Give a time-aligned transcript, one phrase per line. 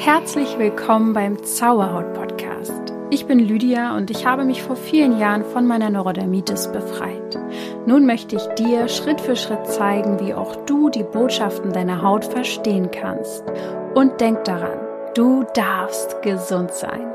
[0.00, 2.94] Herzlich willkommen beim Zauberhaut Podcast.
[3.10, 7.38] Ich bin Lydia und ich habe mich vor vielen Jahren von meiner Neurodermitis befreit.
[7.84, 12.24] Nun möchte ich dir Schritt für Schritt zeigen, wie auch du die Botschaften deiner Haut
[12.24, 13.44] verstehen kannst.
[13.94, 14.78] Und denk daran,
[15.14, 17.14] du darfst gesund sein.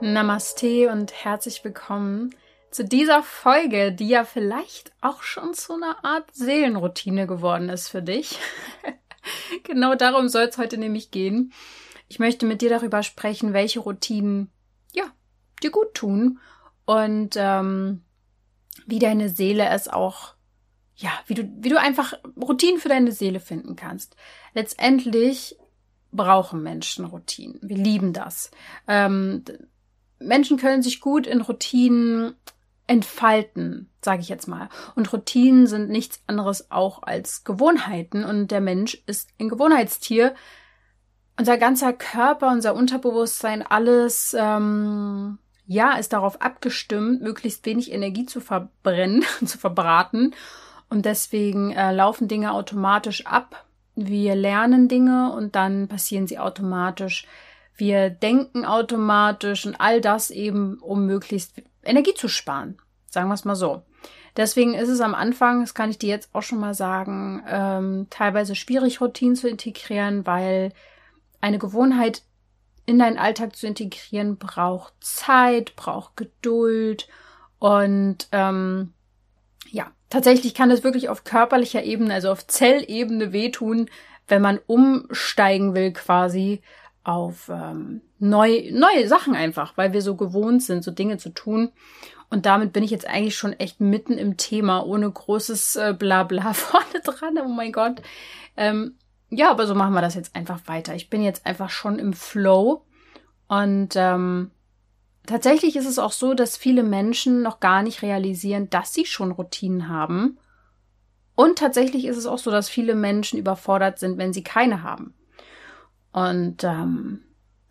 [0.00, 2.34] Namaste und herzlich willkommen
[2.70, 8.00] zu dieser Folge, die ja vielleicht auch schon zu einer Art Seelenroutine geworden ist für
[8.00, 8.38] dich.
[9.64, 11.52] genau darum soll es heute nämlich gehen.
[12.08, 14.50] Ich möchte mit dir darüber sprechen, welche Routinen
[14.92, 15.04] ja
[15.62, 16.38] dir gut tun
[16.84, 18.02] und ähm,
[18.86, 20.34] wie deine Seele es auch
[20.96, 24.14] ja, wie du wie du einfach Routinen für deine Seele finden kannst.
[24.54, 25.56] Letztendlich
[26.12, 27.58] brauchen Menschen Routinen.
[27.62, 28.50] Wir lieben das.
[28.86, 29.44] Ähm,
[30.18, 32.34] Menschen können sich gut in Routinen
[32.86, 34.68] entfalten, sage ich jetzt mal.
[34.94, 40.34] Und Routinen sind nichts anderes auch als Gewohnheiten und der Mensch ist ein Gewohnheitstier.
[41.38, 48.40] Unser ganzer Körper, unser Unterbewusstsein, alles, ähm, ja, ist darauf abgestimmt, möglichst wenig Energie zu
[48.40, 50.34] verbrennen, zu verbraten.
[50.90, 53.64] Und deswegen äh, laufen Dinge automatisch ab.
[53.94, 57.26] Wir lernen Dinge und dann passieren sie automatisch.
[57.76, 62.78] Wir denken automatisch und all das eben, um möglichst Energie zu sparen.
[63.06, 63.82] Sagen wir es mal so.
[64.36, 68.06] Deswegen ist es am Anfang, das kann ich dir jetzt auch schon mal sagen, ähm,
[68.08, 70.72] teilweise schwierig, Routinen zu integrieren, weil
[71.40, 72.22] eine Gewohnheit
[72.86, 77.08] in deinen Alltag zu integrieren braucht Zeit, braucht Geduld
[77.58, 78.94] und ähm,
[79.70, 83.88] ja, tatsächlich kann es wirklich auf körperlicher Ebene, also auf Zellebene wehtun,
[84.28, 86.62] wenn man umsteigen will quasi
[87.04, 91.72] auf ähm, neu, neue Sachen einfach, weil wir so gewohnt sind, so Dinge zu tun.
[92.30, 96.52] Und damit bin ich jetzt eigentlich schon echt mitten im Thema, ohne großes äh, Blabla
[96.54, 97.38] vorne dran.
[97.44, 98.00] Oh mein Gott.
[98.56, 98.94] Ähm,
[99.28, 100.94] ja, aber so machen wir das jetzt einfach weiter.
[100.94, 102.84] Ich bin jetzt einfach schon im Flow.
[103.48, 104.50] Und ähm,
[105.26, 109.32] tatsächlich ist es auch so, dass viele Menschen noch gar nicht realisieren, dass sie schon
[109.32, 110.38] Routinen haben.
[111.34, 115.12] Und tatsächlich ist es auch so, dass viele Menschen überfordert sind, wenn sie keine haben.
[116.12, 117.22] Und ähm,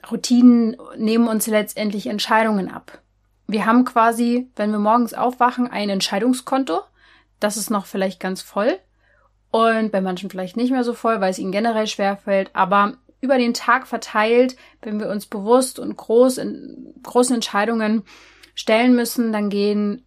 [0.09, 3.01] Routinen nehmen uns letztendlich Entscheidungen ab.
[3.47, 6.81] Wir haben quasi, wenn wir morgens aufwachen, ein Entscheidungskonto.
[7.39, 8.79] Das ist noch vielleicht ganz voll.
[9.51, 12.51] Und bei manchen vielleicht nicht mehr so voll, weil es ihnen generell schwerfällt.
[12.53, 18.03] Aber über den Tag verteilt, wenn wir uns bewusst und groß in großen Entscheidungen
[18.55, 20.05] stellen müssen, dann gehen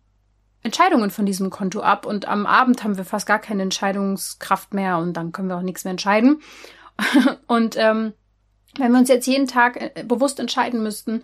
[0.63, 4.99] Entscheidungen von diesem Konto ab und am Abend haben wir fast gar keine Entscheidungskraft mehr
[4.99, 6.41] und dann können wir auch nichts mehr entscheiden.
[7.47, 8.15] und ähm,
[8.79, 11.23] wenn wir uns jetzt jeden Tag äh, bewusst entscheiden müssten,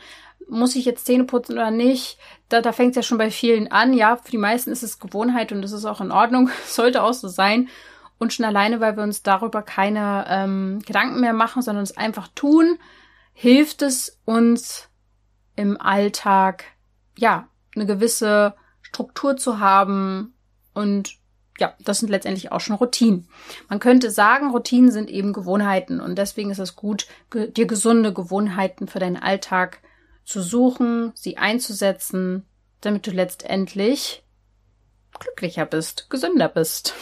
[0.48, 2.18] muss ich jetzt Zähne putzen oder nicht,
[2.48, 3.92] da, da fängt es ja schon bei vielen an.
[3.92, 7.14] Ja, für die meisten ist es Gewohnheit und das ist auch in Ordnung, sollte auch
[7.14, 7.68] so sein.
[8.18, 12.28] Und schon alleine, weil wir uns darüber keine ähm, Gedanken mehr machen, sondern es einfach
[12.34, 12.78] tun,
[13.32, 14.88] hilft es uns
[15.56, 16.64] im Alltag,
[17.16, 20.34] ja, eine gewisse Struktur zu haben
[20.74, 21.19] und
[21.60, 23.28] ja, das sind letztendlich auch schon Routinen.
[23.68, 28.88] Man könnte sagen, Routinen sind eben Gewohnheiten und deswegen ist es gut, dir gesunde Gewohnheiten
[28.88, 29.80] für deinen Alltag
[30.24, 32.46] zu suchen, sie einzusetzen,
[32.80, 34.24] damit du letztendlich
[35.18, 36.94] glücklicher bist, gesünder bist.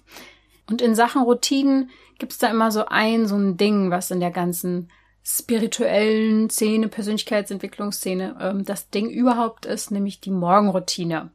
[0.68, 4.30] und in Sachen Routinen gibt's da immer so ein, so ein Ding, was in der
[4.30, 4.90] ganzen
[5.22, 11.30] spirituellen Szene, Persönlichkeitsentwicklungsszene ähm, das Ding überhaupt ist, nämlich die Morgenroutine.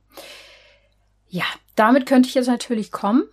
[1.28, 1.46] Ja,
[1.82, 3.24] damit könnte ich jetzt natürlich kommen.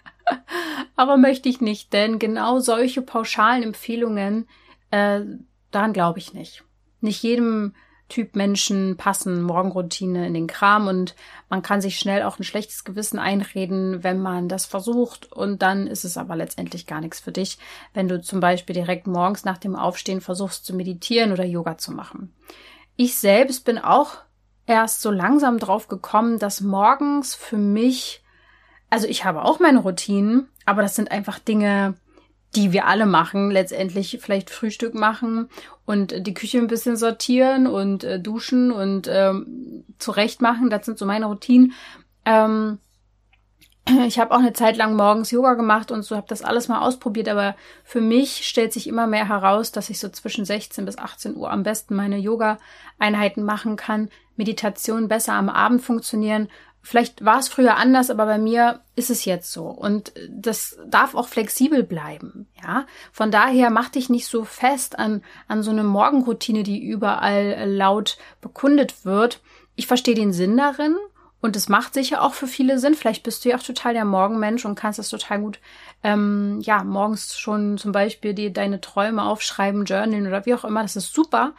[0.96, 4.48] Aber möchte ich nicht, denn genau solche pauschalen Empfehlungen,
[4.90, 5.20] äh,
[5.70, 6.64] daran glaube ich nicht.
[7.02, 7.74] Nicht jedem
[8.08, 11.14] Typ Menschen passen Morgenroutine in den Kram und
[11.50, 15.86] man kann sich schnell auch ein schlechtes Gewissen einreden, wenn man das versucht und dann
[15.86, 17.58] ist es aber letztendlich gar nichts für dich,
[17.92, 21.92] wenn du zum Beispiel direkt morgens nach dem Aufstehen versuchst zu meditieren oder Yoga zu
[21.92, 22.34] machen.
[22.96, 24.16] Ich selbst bin auch
[24.70, 28.22] erst so langsam drauf gekommen, dass morgens für mich,
[28.88, 31.94] also ich habe auch meine Routinen, aber das sind einfach Dinge,
[32.56, 35.48] die wir alle machen, letztendlich vielleicht Frühstück machen
[35.84, 40.70] und die Küche ein bisschen sortieren und äh, duschen und ähm, zurecht machen.
[40.70, 41.72] Das sind so meine Routinen.
[42.24, 42.78] Ähm,
[44.06, 46.80] ich habe auch eine Zeit lang morgens Yoga gemacht und so habe das alles mal
[46.80, 50.98] ausprobiert, aber für mich stellt sich immer mehr heraus, dass ich so zwischen 16 bis
[50.98, 56.48] 18 Uhr am besten meine Yoga-Einheiten machen kann, Meditation besser am Abend funktionieren.
[56.82, 59.66] Vielleicht war es früher anders, aber bei mir ist es jetzt so.
[59.66, 62.86] Und das darf auch flexibel bleiben, ja.
[63.12, 68.16] Von daher mach dich nicht so fest an, an so eine Morgenroutine, die überall laut
[68.40, 69.42] bekundet wird.
[69.76, 70.96] Ich verstehe den Sinn darin
[71.40, 72.94] Und es macht sicher auch für viele Sinn.
[72.94, 75.58] Vielleicht bist du ja auch total der Morgenmensch und kannst das total gut,
[76.02, 80.82] ähm, ja, morgens schon zum Beispiel dir deine Träume aufschreiben, journalen oder wie auch immer.
[80.82, 81.54] Das ist super.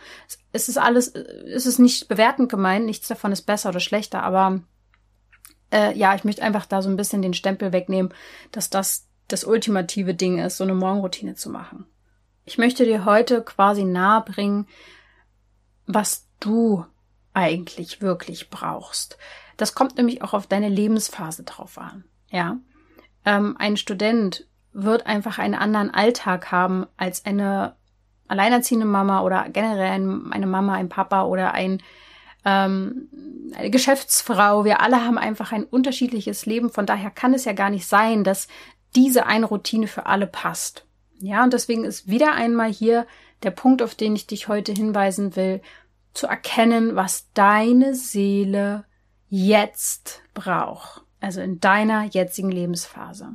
[0.51, 2.86] Es ist alles, es ist nicht bewertend gemeint.
[2.86, 4.22] Nichts davon ist besser oder schlechter.
[4.22, 4.62] Aber
[5.72, 8.13] äh, ja, ich möchte einfach da so ein bisschen den Stempel wegnehmen,
[8.51, 11.86] dass das das ultimative Ding ist, so eine Morgenroutine zu machen.
[12.45, 14.68] Ich möchte dir heute quasi nahebringen,
[15.88, 16.86] was du
[17.34, 19.18] eigentlich wirklich brauchst.
[19.62, 22.04] Das kommt nämlich auch auf deine Lebensphase drauf an.
[22.31, 22.58] Ja,
[23.25, 27.75] ähm, ein Student wird einfach einen anderen Alltag haben als eine
[28.28, 29.92] alleinerziehende Mama oder generell
[30.31, 31.84] eine Mama, ein Papa oder ein
[32.44, 33.10] ähm,
[33.56, 34.66] eine Geschäftsfrau.
[34.66, 36.72] Wir alle haben einfach ein unterschiedliches Leben.
[36.72, 38.48] Von daher kann es ja gar nicht sein, dass
[38.96, 40.88] diese eine Routine für alle passt.
[41.19, 43.06] Ja, und deswegen ist wieder einmal hier
[43.44, 45.62] der Punkt, auf den ich dich heute hinweisen will,
[46.16, 48.86] zu erkennen, was deine Seele
[49.31, 51.01] jetzt braucht.
[51.19, 53.30] Also in deiner jetzigen Lebensphase.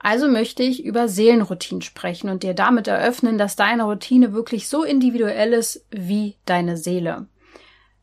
[0.00, 4.84] Also möchte ich über Seelenroutinen sprechen und dir damit eröffnen, dass deine Routine wirklich so
[4.84, 7.26] individuell ist wie deine Seele.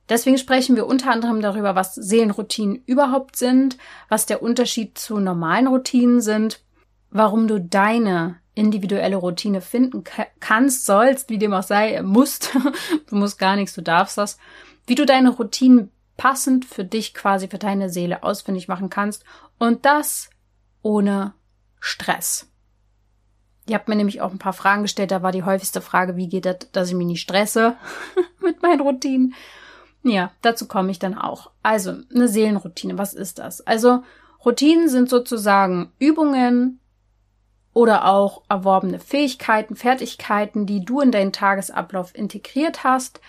[0.08, 5.68] Deswegen sprechen wir unter anderem darüber, was Seelenroutinen überhaupt sind, was der Unterschied zu normalen
[5.68, 6.62] Routinen sind,
[7.10, 10.04] warum du deine individuelle Routine finden
[10.40, 12.56] kannst, sollst, wie dem auch sei, musst.
[13.10, 14.38] du musst gar nichts, du darfst das.
[14.86, 19.24] Wie du deine Routinen passend für dich quasi für deine Seele ausfindig machen kannst
[19.58, 20.30] und das
[20.82, 21.34] ohne
[21.80, 22.50] Stress.
[23.68, 26.30] Ihr habt mir nämlich auch ein paar Fragen gestellt, da war die häufigste Frage, wie
[26.30, 27.76] geht das, dass ich mich nicht stresse
[28.40, 29.34] mit meinen Routinen.
[30.04, 31.50] Ja, dazu komme ich dann auch.
[31.64, 33.62] Also, eine Seelenroutine, was ist das?
[33.62, 34.04] Also,
[34.46, 36.80] Routinen sind sozusagen Übungen,
[37.76, 43.20] oder auch erworbene Fähigkeiten, Fertigkeiten, die du in deinen Tagesablauf integriert hast,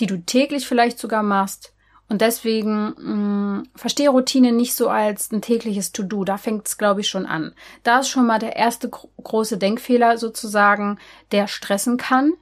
[0.00, 1.73] die du täglich vielleicht sogar machst.
[2.14, 6.22] Und deswegen mh, mm, verstehe Routine nicht so als ein tägliches To-Do.
[6.22, 7.54] Da fängt es, glaube ich, schon an.
[7.82, 11.00] Da ist schon mal der erste gro große Denkfehler sozusagen,
[11.32, 12.34] der stressen kann.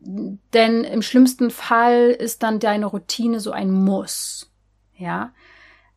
[0.00, 4.50] Denn im schlimmsten Fall ist dann deine Routine so ein Muss.
[4.94, 5.32] Ja,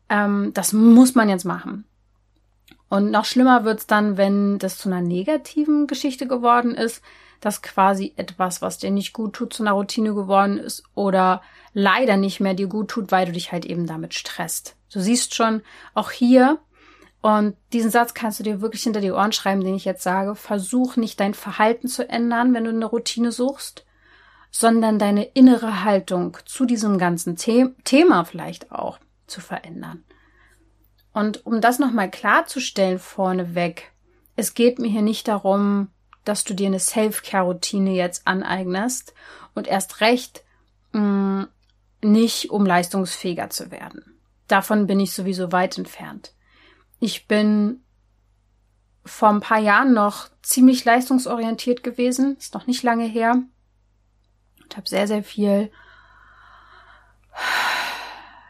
[0.08, 1.84] ähm, das muss man jetzt machen.
[2.88, 7.02] Und noch schlimmer wird's dann, wenn das zu einer negativen Geschichte geworden ist,
[7.40, 11.42] dass quasi etwas, was dir nicht gut tut, zu einer Routine geworden ist oder
[11.74, 14.76] leider nicht mehr dir gut tut, weil du dich halt eben damit stresst.
[14.92, 15.62] Du siehst schon,
[15.94, 16.58] auch hier,
[17.22, 20.34] und diesen Satz kannst du dir wirklich hinter die Ohren schreiben, den ich jetzt sage,
[20.34, 23.86] versuch nicht dein Verhalten zu ändern, wenn du eine Routine suchst,
[24.50, 28.98] sondern deine innere Haltung zu diesem ganzen The Thema vielleicht auch
[29.28, 30.02] zu verändern.
[31.12, 33.92] Und um das nochmal klarzustellen vorneweg,
[34.34, 35.88] es geht mir hier nicht darum,
[36.24, 39.14] dass du dir eine Self-Care-Routine jetzt aneignest
[39.54, 40.42] und erst recht
[40.92, 41.48] mh, mm,
[42.02, 44.20] nicht, um leistungsfähiger zu werden.
[44.48, 46.34] Davon bin ich sowieso weit entfernt.
[47.00, 47.82] Ich bin
[49.04, 53.42] vor ein paar Jahren noch ziemlich leistungsorientiert gewesen, ist noch nicht lange her
[54.62, 55.70] und habe sehr, sehr viel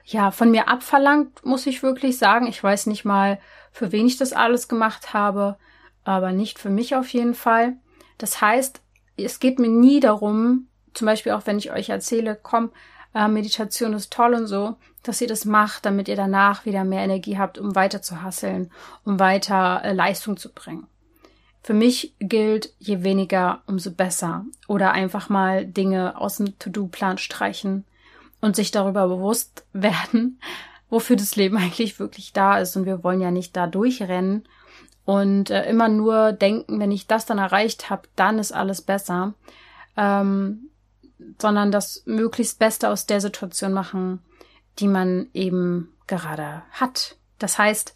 [0.05, 2.47] ja, von mir abverlangt, muss ich wirklich sagen.
[2.47, 3.39] Ich weiß nicht mal,
[3.71, 5.57] für wen ich das alles gemacht habe,
[6.05, 7.77] aber nicht für mich auf jeden Fall.
[8.19, 8.83] Das heißt,
[9.17, 12.71] es geht mir nie darum, zum Beispiel auch wenn ich euch erzähle, komm,
[13.15, 17.03] äh, Meditation ist toll und so, dass ihr das macht, damit ihr danach wieder mehr
[17.03, 18.71] Energie habt, um weiter zu hasseln,
[19.05, 20.87] um weiter äh, Leistung zu bringen.
[21.63, 24.45] Für mich gilt, je weniger, umso besser.
[24.67, 27.85] Oder einfach mal Dinge aus dem To-Do-Plan streichen
[28.41, 30.41] und sich darüber bewusst werden,
[30.91, 32.77] wofür das Leben eigentlich wirklich da ist.
[32.77, 34.45] Und wir wollen ja nicht da durchrennen
[35.05, 39.35] und äh, immer nur denken, wenn ich das dann erreicht habe, dann ist alles besser.
[39.97, 40.71] Ähm,
[41.41, 44.21] sondern das möglichst Beste aus der Situation machen,
[44.79, 47.17] die man eben gerade hat.
[47.39, 47.95] Das heißt,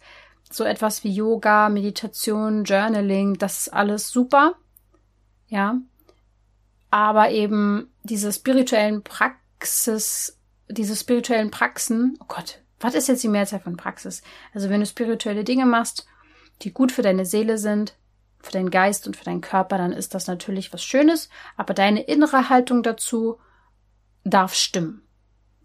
[0.49, 4.53] so etwas wie Yoga, Meditation, Journaling, das ist alles super.
[5.47, 5.77] Ja.
[6.89, 10.37] Aber eben diese spirituellen Praxis
[10.69, 14.21] diese spirituellen Praxen, oh Gott, was ist jetzt die Mehrzahl von Praxis?
[14.53, 16.05] Also wenn du spirituelle Dinge machst,
[16.61, 17.95] die gut für deine Seele sind,
[18.39, 22.01] für deinen Geist und für deinen Körper, dann ist das natürlich was Schönes, aber deine
[22.01, 23.39] innere Haltung dazu
[24.23, 25.01] darf stimmen.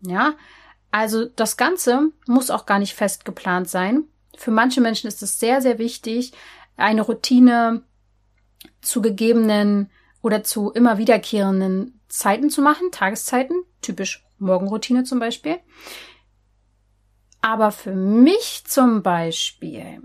[0.04, 0.34] Ja,
[0.90, 4.04] also das Ganze muss auch gar nicht fest geplant sein.
[4.36, 6.32] Für manche Menschen ist es sehr, sehr wichtig,
[6.76, 7.82] eine Routine
[8.80, 9.90] zu gegebenen
[10.22, 15.58] oder zu immer wiederkehrenden Zeiten zu machen, Tageszeiten, typisch Morgenroutine zum Beispiel.
[17.40, 20.00] Aber für mich zum Beispiel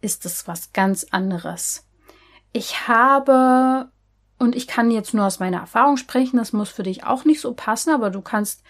[0.00, 1.86] ist es was ganz anderes.
[2.52, 3.88] Ich habe,
[4.38, 7.40] und ich kann jetzt nur aus meiner Erfahrung sprechen, das muss für dich auch nicht
[7.40, 8.62] so passen, aber du kannst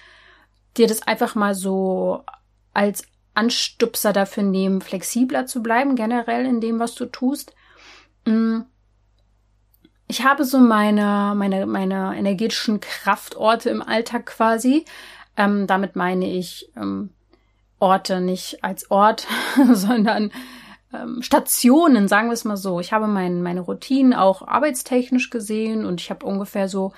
[0.76, 2.24] dir das einfach mal so
[2.72, 7.54] als Anstupser dafür nehmen, flexibler zu bleiben, generell in dem, was du tust.
[8.24, 8.60] Mm.
[10.08, 14.84] Ich habe so meine, meine, meine energetischen Kraftorte im Alltag quasi.
[15.38, 17.10] Ähm, damit meine ich ähm,
[17.78, 19.26] Orte nicht als Ort,
[19.72, 20.30] sondern
[20.94, 22.80] ähm, Stationen, sagen wir es mal so.
[22.80, 26.92] Ich habe mein, meine Routinen auch arbeitstechnisch gesehen und ich habe ungefähr so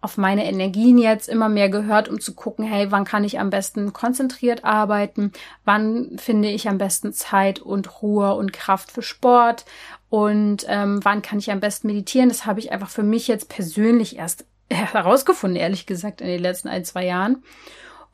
[0.00, 3.50] auf meine Energien jetzt immer mehr gehört, um zu gucken, hey, wann kann ich am
[3.50, 5.32] besten konzentriert arbeiten?
[5.64, 9.64] Wann finde ich am besten Zeit und Ruhe und Kraft für Sport?
[10.08, 12.28] Und ähm, wann kann ich am besten meditieren?
[12.28, 16.68] Das habe ich einfach für mich jetzt persönlich erst herausgefunden, ehrlich gesagt, in den letzten
[16.68, 17.42] ein, zwei Jahren.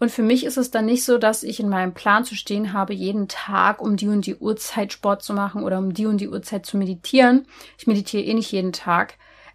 [0.04, 2.75] Und für mich ist es dann nicht so, dass ich in meinem Plan zu stehen
[2.75, 6.18] habe, jeden Tag um die und die Uhrzeit Sport zu machen oder um die und
[6.18, 7.46] die Uhrzeit zu meditieren.
[7.78, 9.14] Ich meditiere eh nicht jeden Tag,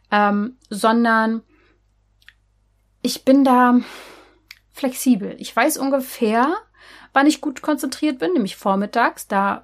[0.09, 1.43] ähm, sondern
[3.03, 3.79] ich bin da
[4.71, 5.35] flexibel.
[5.37, 6.51] Ich weiß ungefähr,
[7.13, 9.27] wann ich gut konzentriert bin, nämlich vormittags.
[9.27, 9.63] Da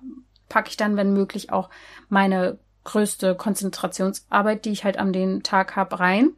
[0.49, 1.71] packe ich dann, wenn möglich, auch
[2.09, 6.33] meine größte Konzentrationsarbeit, die ich halt an den Tag habe, rein.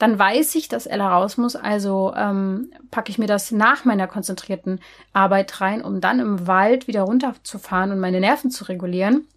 [0.00, 4.06] Dann weiß ich, dass Ella raus muss, also ähm, packe ich mir das nach meiner
[4.06, 4.80] konzentrierten
[5.12, 9.28] Arbeit rein, um dann im Wald wieder runterzufahren und meine Nerven zu regulieren.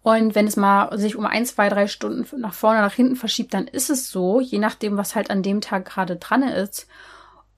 [0.00, 3.52] Und wenn es mal sich um ein, zwei, drei Stunden nach vorne, nach hinten verschiebt,
[3.52, 6.86] dann ist es so, je nachdem, was halt an dem Tag gerade dran ist.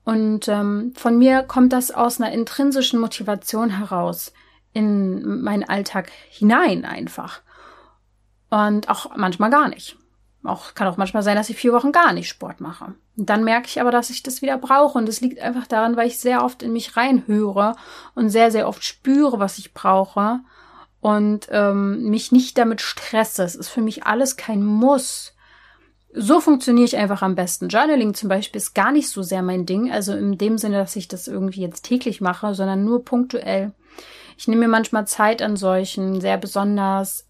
[0.03, 4.33] Und ähm, von mir kommt das aus einer intrinsischen Motivation heraus
[4.73, 7.39] in meinen Alltag hinein einfach.
[8.49, 9.97] Und auch manchmal gar nicht.
[10.43, 12.93] Auch, kann auch manchmal sein, dass ich vier Wochen gar nicht Sport mache.
[13.17, 14.97] Und dann merke ich aber, dass ich das wieder brauche.
[14.97, 17.75] Und das liegt einfach daran, weil ich sehr oft in mich reinhöre
[18.15, 20.39] und sehr, sehr oft spüre, was ich brauche
[20.99, 23.43] und ähm, mich nicht damit stresse.
[23.43, 25.33] Es ist für mich alles kein Muss.
[26.13, 27.67] So funktioniere ich einfach am besten.
[27.67, 30.95] Journaling zum Beispiel ist gar nicht so sehr mein Ding, also in dem Sinne, dass
[30.95, 33.73] ich das irgendwie jetzt täglich mache, sondern nur punktuell.
[34.37, 37.26] Ich nehme mir manchmal Zeit an solchen sehr besonders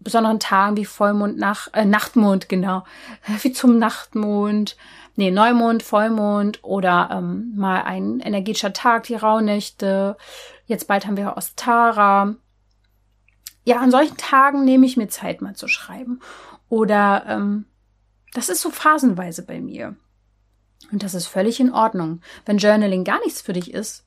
[0.00, 2.84] besonderen Tagen wie Vollmond, nach, äh, Nachtmond, genau,
[3.42, 4.76] wie zum Nachtmond,
[5.16, 10.16] nee, Neumond, Vollmond oder ähm, mal ein energetischer Tag, die Rauhnächte.
[10.66, 12.34] Jetzt bald haben wir Ostara
[13.64, 16.20] ja, an solchen Tagen nehme ich mir Zeit, mal zu schreiben.
[16.68, 17.66] Oder ähm,
[18.32, 19.96] das ist so phasenweise bei mir.
[20.90, 22.20] Und das ist völlig in Ordnung.
[22.46, 24.04] Wenn Journaling gar nichts für dich ist,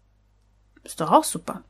[0.83, 1.63] ist doch auch super.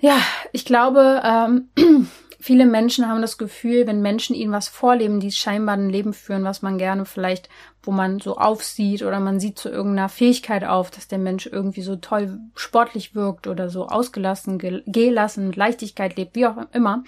[0.00, 0.18] Ja,
[0.52, 1.68] ich glaube, ähm,
[2.46, 6.44] Viele Menschen haben das Gefühl, wenn Menschen ihnen was vorleben, die scheinbar ein Leben führen,
[6.44, 7.48] was man gerne vielleicht,
[7.82, 11.80] wo man so aufsieht oder man sieht zu irgendeiner Fähigkeit auf, dass der Mensch irgendwie
[11.80, 17.02] so toll sportlich wirkt oder so ausgelassen, gelassen, mit Leichtigkeit lebt, wie auch immer,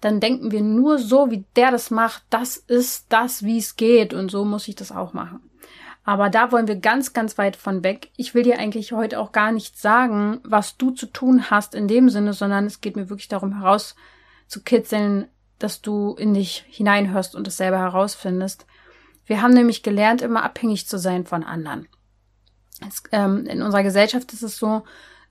[0.00, 4.14] dann denken wir nur so, wie der das macht, das ist das, wie es geht
[4.14, 5.40] und so muss ich das auch machen.
[6.04, 8.08] Aber da wollen wir ganz, ganz weit von weg.
[8.16, 11.88] Ich will dir eigentlich heute auch gar nicht sagen, was du zu tun hast in
[11.88, 13.94] dem Sinne, sondern es geht mir wirklich darum heraus,
[14.48, 15.28] zu kitzeln,
[15.58, 18.66] dass du in dich hineinhörst und es selber herausfindest.
[19.26, 21.88] Wir haben nämlich gelernt, immer abhängig zu sein von anderen.
[22.86, 24.84] Es, ähm, in unserer Gesellschaft ist es so,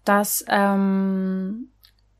[0.05, 1.71] dass ähm,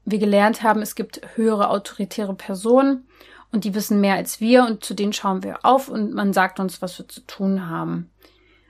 [0.06, 3.08] wir gelernt haben, es gibt höhere autoritäre Personen
[3.52, 6.60] und die wissen mehr als wir und zu denen schauen wir auf und man sagt
[6.60, 8.10] uns, was wir zu tun haben.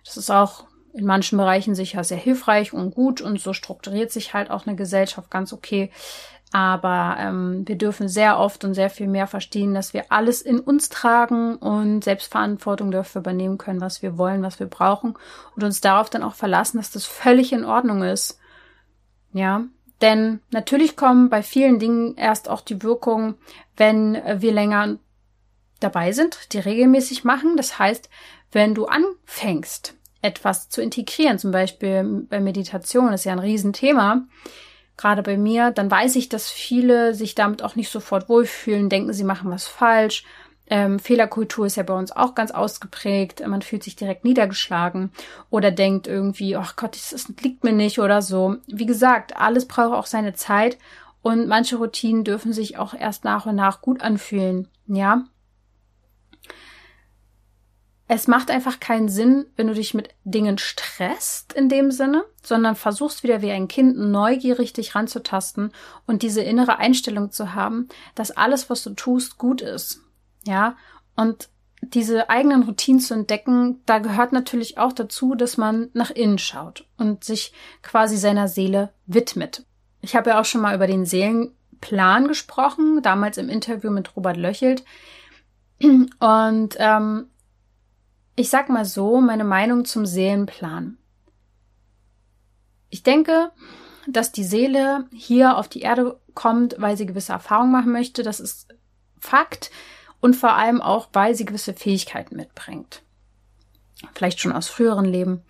[0.04, 4.34] Das ist auch in manchen Bereichen sicher sehr hilfreich und gut und so strukturiert sich
[4.34, 5.92] halt auch eine Gesellschaft ganz okay.
[6.54, 10.60] Aber ähm, wir dürfen sehr oft und sehr viel mehr verstehen, dass wir alles in
[10.60, 15.16] uns tragen und Selbstverantwortung dafür übernehmen können, was wir wollen, was wir brauchen
[15.56, 18.40] und uns darauf dann auch verlassen, dass das völlig in Ordnung ist.
[19.34, 19.66] Ja,
[20.02, 23.36] denn natürlich kommen bei vielen Dingen erst auch die Wirkungen,
[23.76, 24.98] wenn wir länger
[25.80, 27.58] dabei sind, die regelmäßig machen.
[27.58, 28.10] Das heißt,
[28.52, 34.26] wenn du anfängst, etwas zu integrieren, zum Beispiel bei Meditation, ist ja ein Riesenthema,
[34.98, 39.14] gerade bei mir, dann weiß ich, dass viele sich damit auch nicht sofort wohlfühlen, denken,
[39.14, 40.24] sie machen was falsch.
[40.70, 43.46] Ähm, Fehlerkultur ist ja bei uns auch ganz ausgeprägt.
[43.48, 45.12] Man fühlt sich direkt niedergeschlagen
[45.50, 48.58] oder denkt irgendwie, ach Gott, das liegt mir nicht oder so.
[48.68, 50.78] Wie gesagt, alles braucht auch seine Zeit
[51.22, 54.68] und manche Routinen dürfen sich auch erst nach und nach gut anfühlen.
[54.88, 55.24] Ja,
[58.08, 62.76] es macht einfach keinen Sinn, wenn du dich mit Dingen stresst in dem Sinne, sondern
[62.76, 65.72] versuchst wieder wie ein Kind neugierig dich ranzutasten
[66.06, 70.02] und diese innere Einstellung zu haben, dass alles, was du tust, gut ist.
[70.46, 70.78] Ja,
[71.18, 71.50] und
[71.82, 76.86] diese eigenen Routinen zu entdecken, da gehört natürlich auch dazu, dass man nach innen schaut
[76.98, 79.66] und sich quasi seiner Seele widmet.
[80.02, 84.38] Ich habe ja auch schon mal über den Seelenplan gesprochen, damals im Interview mit Robert
[84.38, 84.86] Löchelt.
[85.80, 87.28] Und ähm,
[88.38, 90.98] ich sag mal so, meine Meinung zum Seelenplan.
[92.90, 93.52] Ich denke,
[94.08, 98.22] dass die Seele hier auf die Erde kommt, weil sie gewisse Erfahrungen machen möchte.
[98.24, 98.74] Das ist
[99.20, 99.72] Fakt.
[100.22, 103.02] Und vor allem auch, weil sie gewisse Fähigkeiten mitbringt.
[104.14, 105.42] Vielleicht schon aus früheren Leben.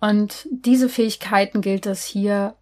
[0.00, 2.56] Und diese Fähigkeiten gilt es hier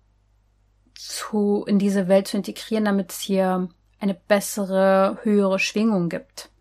[0.97, 3.69] zu, in diese Welt zu integrieren, damit es hier
[4.01, 6.52] eine bessere, höhere Schwingung gibt.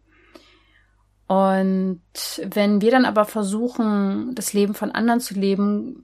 [1.32, 2.02] Und
[2.44, 6.04] wenn wir dann aber versuchen, das Leben von anderen zu leben,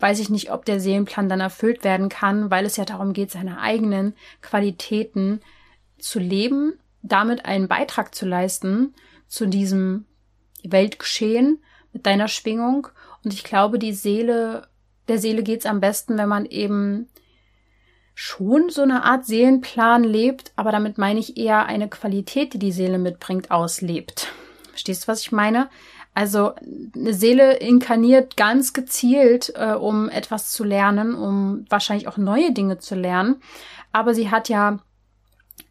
[0.00, 3.30] weiß ich nicht, ob der Seelenplan dann erfüllt werden kann, weil es ja darum geht,
[3.30, 5.40] seine eigenen Qualitäten
[5.98, 8.92] zu leben, damit einen Beitrag zu leisten
[9.28, 10.04] zu diesem
[10.62, 11.62] Weltgeschehen
[11.94, 12.88] mit deiner Schwingung.
[13.24, 14.68] Und ich glaube, die Seele,
[15.08, 17.08] der Seele geht's am besten, wenn man eben
[18.14, 22.72] schon so eine Art Seelenplan lebt, aber damit meine ich eher eine Qualität, die die
[22.72, 24.34] Seele mitbringt, auslebt.
[24.76, 25.70] Verstehst du, was ich meine?
[26.12, 26.52] Also
[26.94, 32.76] eine Seele inkarniert ganz gezielt, äh, um etwas zu lernen, um wahrscheinlich auch neue Dinge
[32.76, 33.36] zu lernen.
[33.90, 34.80] Aber sie hat ja,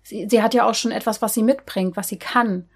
[0.01, 2.67] sie, sie hat ja auch schon etwas, was sie mitbringt, was sie kann.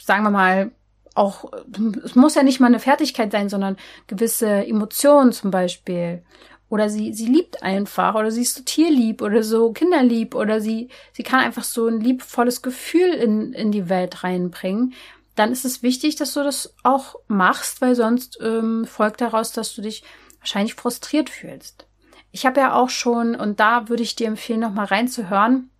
[0.00, 0.70] Sagen wir mal,
[1.14, 1.52] auch,
[2.02, 6.22] es muss ja nicht mal eine Fertigkeit sein, sondern gewisse Emotionen zum Beispiel.
[6.68, 10.88] Oder sie, sie liebt einfach, oder sie ist so tierlieb oder so kinderlieb, oder sie,
[11.12, 14.94] sie kann einfach so ein liebvolles Gefühl in, in die Welt reinbringen
[15.36, 19.74] dann ist es wichtig, dass du das auch machst, weil sonst ähm, folgt daraus, dass
[19.74, 20.02] du dich
[20.40, 21.86] wahrscheinlich frustriert fühlst.
[22.32, 25.70] Ich habe ja auch schon, und da würde ich dir empfehlen, nochmal reinzuhören,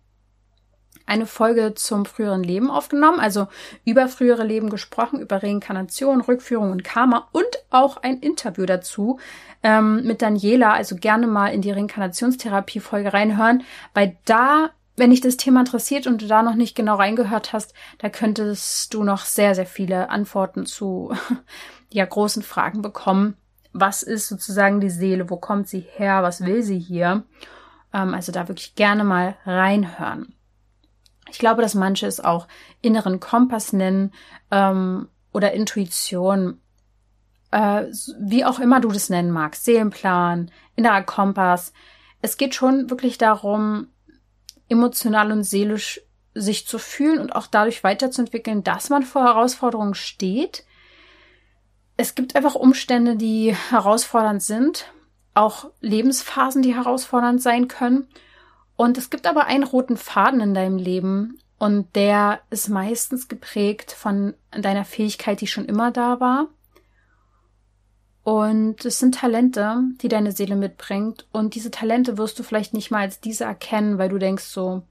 [1.07, 3.47] eine Folge zum früheren Leben aufgenommen, also
[3.85, 9.19] über frühere Leben gesprochen, über Reinkarnation, Rückführung und Karma und auch ein Interview dazu
[9.63, 10.73] ähm, mit Daniela.
[10.73, 16.23] Also gerne mal in die Reinkarnationstherapie-Folge reinhören, weil da wenn dich das Thema interessiert und
[16.23, 20.65] du da noch nicht genau reingehört hast, da könntest du noch sehr, sehr viele Antworten
[20.65, 21.13] zu
[21.93, 23.37] ja, großen Fragen bekommen.
[23.73, 25.29] Was ist sozusagen die Seele?
[25.29, 26.23] Wo kommt sie her?
[26.23, 27.23] Was will sie hier?
[27.93, 30.33] Ähm, also da wirklich gerne mal reinhören.
[31.31, 32.47] Ich glaube, dass manche es auch
[32.81, 34.13] inneren Kompass nennen
[34.51, 36.59] ähm, oder Intuition,
[37.51, 37.85] äh,
[38.19, 41.73] wie auch immer du das nennen magst, Seelenplan, innerer Kompass.
[42.21, 43.87] Es geht schon wirklich darum,
[44.69, 46.01] emotional und seelisch
[46.33, 50.65] sich zu fühlen und auch dadurch weiterzuentwickeln, dass man vor Herausforderungen steht.
[51.95, 54.85] Es gibt einfach Umstände, die herausfordernd sind,
[55.33, 58.07] auch Lebensphasen, die herausfordernd sein können.
[58.77, 63.91] Und es gibt aber einen roten Faden in deinem Leben und der ist meistens geprägt
[63.91, 66.47] von deiner Fähigkeit, die schon immer da war.
[68.23, 71.25] Und es sind Talente, die deine Seele mitbringt.
[71.31, 74.83] Und diese Talente wirst du vielleicht nicht mal als diese erkennen, weil du denkst so,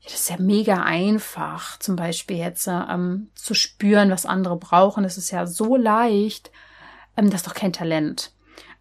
[0.00, 5.04] ja, das ist ja mega einfach, zum Beispiel jetzt ähm, zu spüren, was andere brauchen.
[5.04, 6.50] Das ist ja so leicht.
[7.16, 8.32] Ähm, das ist doch kein Talent.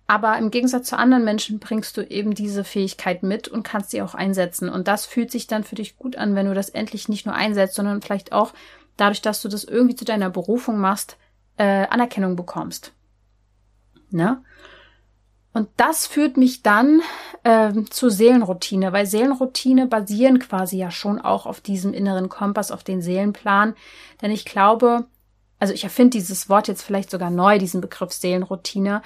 [0.08, 4.02] Aber im Gegensatz zu anderen Menschen bringst du eben diese Fähigkeit mit und kannst sie
[4.02, 4.70] auch einsetzen.
[4.70, 7.36] Und das fühlt sich dann für dich gut an, wenn du das endlich nicht nur
[7.36, 8.54] einsetzt, sondern vielleicht auch
[8.96, 11.18] dadurch, dass du das irgendwie zu deiner Berufung machst,
[11.58, 12.94] äh, Anerkennung bekommst.
[14.10, 14.42] Ne?
[15.52, 17.02] Und das führt mich dann
[17.44, 22.84] äh, zur Seelenroutine, weil Seelenroutine basieren quasi ja schon auch auf diesem inneren Kompass, auf
[22.84, 23.76] den Seelenplan.
[24.22, 25.08] Denn ich glaube,
[25.60, 29.02] also ich erfinde dieses Wort jetzt vielleicht sogar neu, diesen Begriff Seelenroutine,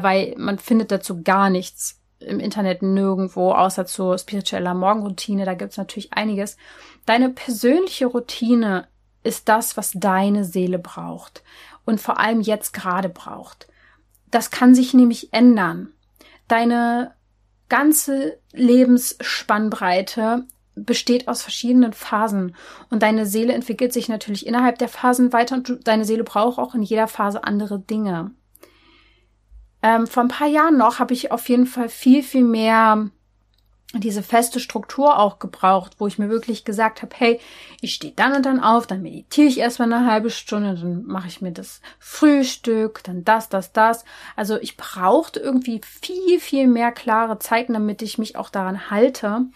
[0.00, 5.44] weil man findet dazu gar nichts im Internet nirgendwo, außer zu spiritueller Morgenroutine.
[5.44, 6.56] Da gibt's natürlich einiges.
[7.04, 8.86] Deine persönliche Routine
[9.22, 11.42] ist das, was deine Seele braucht
[11.84, 13.66] und vor allem jetzt gerade braucht.
[14.30, 15.92] Das kann sich nämlich ändern.
[16.48, 17.14] Deine
[17.68, 22.56] ganze Lebensspannbreite besteht aus verschiedenen Phasen
[22.90, 26.74] und deine Seele entwickelt sich natürlich innerhalb der Phasen weiter und deine Seele braucht auch
[26.74, 28.30] in jeder Phase andere Dinge.
[29.82, 33.10] Ähm, vor ein paar Jahren noch habe ich auf jeden Fall viel, viel mehr
[33.94, 37.40] diese feste Struktur auch gebraucht, wo ich mir wirklich gesagt habe, hey,
[37.80, 41.28] ich stehe dann und dann auf, dann meditiere ich erstmal eine halbe Stunde, dann mache
[41.28, 44.04] ich mir das Frühstück, dann das, das, das.
[44.34, 49.46] Also ich brauchte irgendwie viel, viel mehr klare Zeiten, damit ich mich auch daran halte.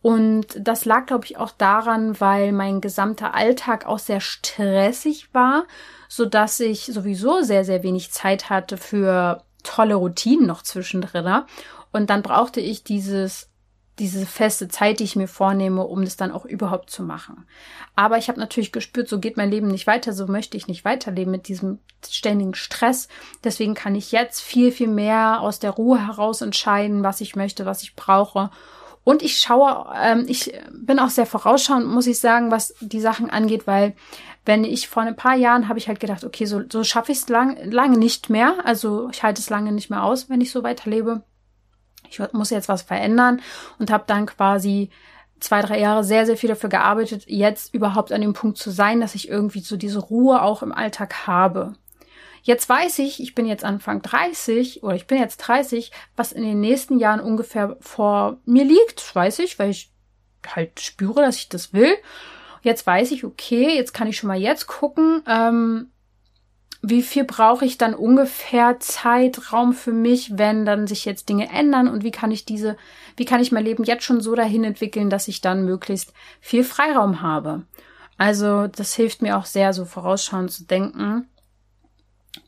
[0.00, 5.64] Und das lag, glaube ich, auch daran, weil mein gesamter Alltag auch sehr stressig war,
[6.08, 11.42] so dass ich sowieso sehr, sehr wenig Zeit hatte für tolle Routinen noch zwischendrin.
[11.92, 13.48] Und dann brauchte ich dieses
[13.98, 17.46] diese feste Zeit, die ich mir vornehme, um das dann auch überhaupt zu machen.
[17.96, 20.84] Aber ich habe natürlich gespürt, so geht mein Leben nicht weiter, so möchte ich nicht
[20.84, 23.08] weiterleben mit diesem ständigen Stress.
[23.42, 27.66] Deswegen kann ich jetzt viel, viel mehr aus der Ruhe heraus entscheiden, was ich möchte,
[27.66, 28.50] was ich brauche.
[29.02, 33.30] Und ich schaue, ähm, ich bin auch sehr vorausschauend, muss ich sagen, was die Sachen
[33.30, 33.96] angeht, weil
[34.44, 37.18] wenn ich vor ein paar Jahren habe ich halt gedacht, okay, so, so schaffe ich
[37.18, 38.56] es lang, lange nicht mehr.
[38.64, 41.22] Also ich halte es lange nicht mehr aus, wenn ich so weiterlebe.
[42.08, 43.40] ich muss jetzt was verändern
[43.78, 44.90] und habe dann quasi
[45.40, 49.00] zwei, drei Jahre sehr, sehr viel dafür gearbeitet, jetzt überhaupt an dem Punkt zu sein,
[49.00, 51.74] dass ich irgendwie so diese Ruhe auch im Alltag habe.
[52.42, 56.42] Jetzt weiß ich, ich bin jetzt Anfang 30 oder ich bin jetzt 30, was in
[56.42, 59.92] den nächsten Jahren ungefähr vor mir liegt, weiß ich, weil ich
[60.46, 61.94] halt spüre, dass ich das will.
[62.62, 65.90] Jetzt weiß ich, okay, jetzt kann ich schon mal jetzt gucken, ähm,
[66.80, 71.88] wie viel brauche ich dann ungefähr Zeitraum für mich, wenn dann sich jetzt Dinge ändern
[71.88, 72.76] und wie kann ich diese,
[73.16, 76.62] wie kann ich mein Leben jetzt schon so dahin entwickeln, dass ich dann möglichst viel
[76.62, 77.64] Freiraum habe.
[78.16, 81.26] Also das hilft mir auch sehr, so vorausschauend zu denken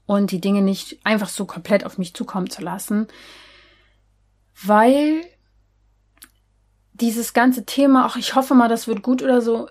[0.06, 3.08] und die Dinge nicht einfach so komplett auf mich zukommen zu lassen,
[4.62, 5.22] weil
[6.92, 9.68] dieses ganze Thema, ach, ich hoffe mal, das wird gut oder so,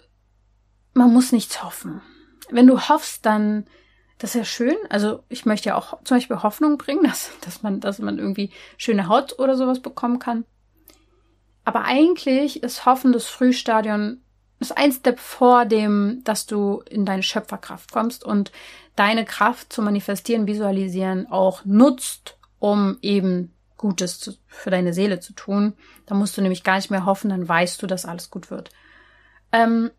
[0.94, 2.02] man muss nichts hoffen.
[2.50, 3.66] Wenn du hoffst, dann
[4.20, 4.76] das ist ja schön.
[4.90, 8.52] Also ich möchte ja auch zum Beispiel Hoffnung bringen, dass, dass man, dass man irgendwie
[8.78, 10.46] schöne Haut oder sowas bekommen kann.
[11.66, 14.22] Aber eigentlich ist Hoffen das Frühstadion
[14.60, 18.52] ist ein Step vor dem, dass du in deine Schöpferkraft kommst und
[18.98, 25.32] deine Kraft zu manifestieren, visualisieren auch nutzt, um eben Gutes zu, für deine Seele zu
[25.32, 25.76] tun.
[26.06, 28.72] Da musst du nämlich gar nicht mehr hoffen, dann weißt du, dass alles gut wird.
[29.54, 29.92] Ähm,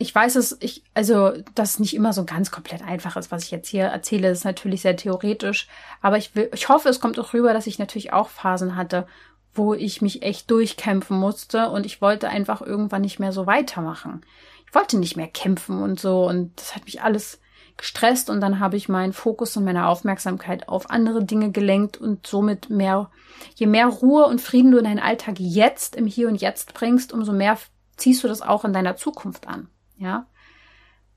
[0.00, 3.44] ich weiß es, ich, also, dass es nicht immer so ganz komplett einfach ist, was
[3.44, 5.66] ich jetzt hier erzähle, ist natürlich sehr theoretisch.
[6.00, 9.08] Aber ich will, ich hoffe, es kommt auch rüber, dass ich natürlich auch Phasen hatte,
[9.54, 14.20] wo ich mich echt durchkämpfen musste und ich wollte einfach irgendwann nicht mehr so weitermachen.
[14.68, 17.40] Ich wollte nicht mehr kämpfen und so und das hat mich alles
[17.76, 22.26] gestresst und dann habe ich meinen Fokus und meine Aufmerksamkeit auf andere Dinge gelenkt und
[22.26, 23.10] somit mehr,
[23.56, 27.12] je mehr Ruhe und Frieden du in deinen Alltag jetzt im Hier und Jetzt bringst,
[27.12, 27.58] umso mehr
[27.96, 29.68] ziehst du das auch in deiner Zukunft an.
[29.98, 30.26] Ja.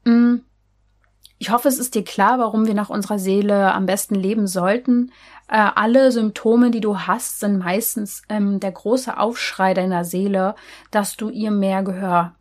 [0.04, 0.42] Mm.
[1.38, 5.12] Ich hoffe, es ist dir klar, warum wir nach unserer Seele am besten leben sollten.
[5.48, 10.54] Äh, alle Symptome, die du hast, sind meistens ähm, der große Aufschrei deiner Seele,
[10.92, 12.36] dass du ihr mehr Gehör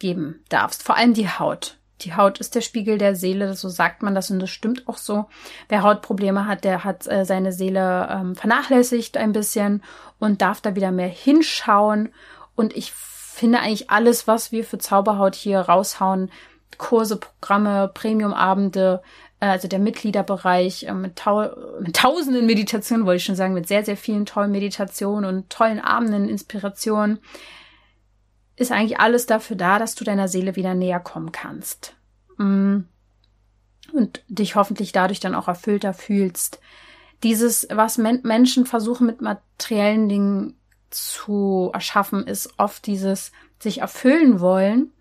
[0.00, 0.82] geben darfst.
[0.82, 1.78] Vor allem die Haut.
[2.00, 4.98] Die Haut ist der Spiegel der Seele, so sagt man das und das stimmt auch
[4.98, 5.26] so.
[5.68, 9.82] Wer Hautprobleme hat, der hat äh, seine Seele ähm, vernachlässigt ein bisschen
[10.18, 12.10] und darf da wieder mehr hinschauen.
[12.54, 12.92] Und ich
[13.38, 16.30] finde eigentlich alles, was wir für Zauberhaut hier raushauen,
[16.76, 19.02] Kurse, Programme, Premiumabende,
[19.40, 23.68] äh, also der Mitgliederbereich äh, mit, tau mit tausenden Meditationen, wollte ich schon sagen, mit
[23.68, 27.18] sehr, sehr vielen tollen Meditationen und tollen Abenden, Inspirationen,
[28.56, 31.94] ist eigentlich alles dafür da, dass du deiner Seele wieder näher kommen kannst.
[32.36, 32.80] Mm.
[33.92, 36.60] Und dich hoffentlich dadurch dann auch erfüllter fühlst.
[37.22, 40.58] Dieses, was Men Menschen versuchen mit materiellen Dingen
[40.90, 44.92] zu erschaffen, ist oft dieses sich erfüllen wollen.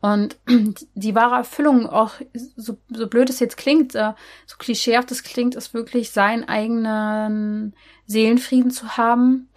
[0.00, 0.36] Und
[0.94, 2.12] die wahre Erfüllung, auch
[2.56, 4.12] so, so blöd es jetzt klingt, äh,
[4.46, 7.74] so klischeehaft es klingt, ist wirklich seinen eigenen
[8.06, 9.48] Seelenfrieden zu haben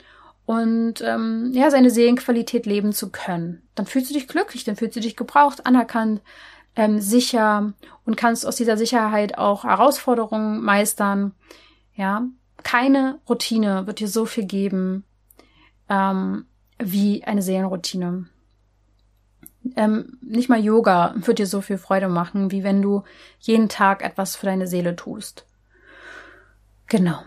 [0.45, 3.61] und ähm, ja, seine Seelenqualität leben zu können.
[3.75, 6.21] Dann fühlst du dich glücklich, dann fühlst du dich gebraucht, anerkannt,
[6.75, 7.73] ähm, sicher
[8.05, 11.33] und kannst aus dieser Sicherheit auch Herausforderungen meistern.
[11.93, 12.23] Ja,
[12.63, 15.03] keine Routine wird dir so viel geben
[15.89, 16.45] ähm,
[16.77, 18.25] wie eine Seelenroutine.
[19.75, 23.03] Ähm, nicht mal Yoga wird dir so viel Freude machen, wie wenn du
[23.39, 25.45] jeden Tag etwas für deine Seele tust.
[26.87, 27.19] Genau.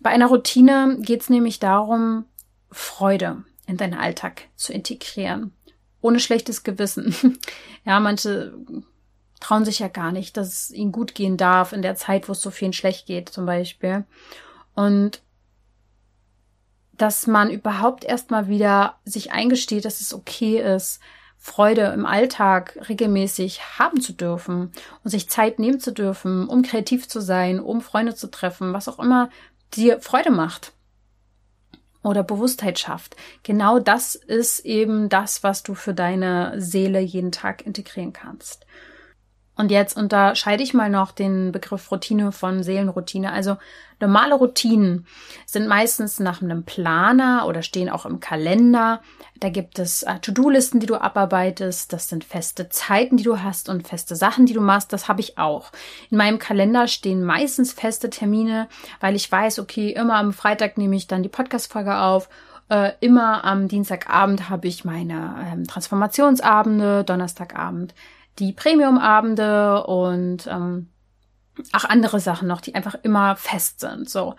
[0.00, 2.24] Bei einer Routine geht es nämlich darum,
[2.70, 5.52] Freude in deinen Alltag zu integrieren.
[6.00, 7.38] Ohne schlechtes Gewissen.
[7.84, 8.52] ja, manche
[9.40, 12.32] trauen sich ja gar nicht, dass es ihnen gut gehen darf in der Zeit, wo
[12.32, 14.04] es so vielen schlecht geht, zum Beispiel.
[14.74, 15.22] Und
[16.96, 21.00] dass man überhaupt erstmal wieder sich eingesteht, dass es okay ist,
[21.38, 27.06] Freude im Alltag regelmäßig haben zu dürfen und sich Zeit nehmen zu dürfen, um kreativ
[27.06, 29.28] zu sein, um Freunde zu treffen, was auch immer
[29.74, 30.72] dir Freude macht
[32.02, 33.16] oder Bewusstheit schafft.
[33.42, 38.64] Genau das ist eben das, was du für deine Seele jeden Tag integrieren kannst.
[39.56, 43.32] Und jetzt unterscheide ich mal noch den Begriff Routine von Seelenroutine.
[43.32, 43.56] Also
[44.00, 45.06] normale Routinen
[45.46, 49.00] sind meistens nach einem Planer oder stehen auch im Kalender.
[49.38, 51.92] Da gibt es äh, To-Do-Listen, die du abarbeitest.
[51.92, 54.92] Das sind feste Zeiten, die du hast und feste Sachen, die du machst.
[54.92, 55.70] Das habe ich auch.
[56.10, 58.68] In meinem Kalender stehen meistens feste Termine,
[59.00, 62.28] weil ich weiß, okay, immer am Freitag nehme ich dann die Podcast-Folge auf
[62.70, 67.94] äh, immer am Dienstagabend habe ich meine ähm, Transformationsabende, Donnerstagabend
[68.38, 70.88] die Premium-Abende und ähm,
[71.72, 74.08] auch andere Sachen noch, die einfach immer fest sind.
[74.10, 74.34] So.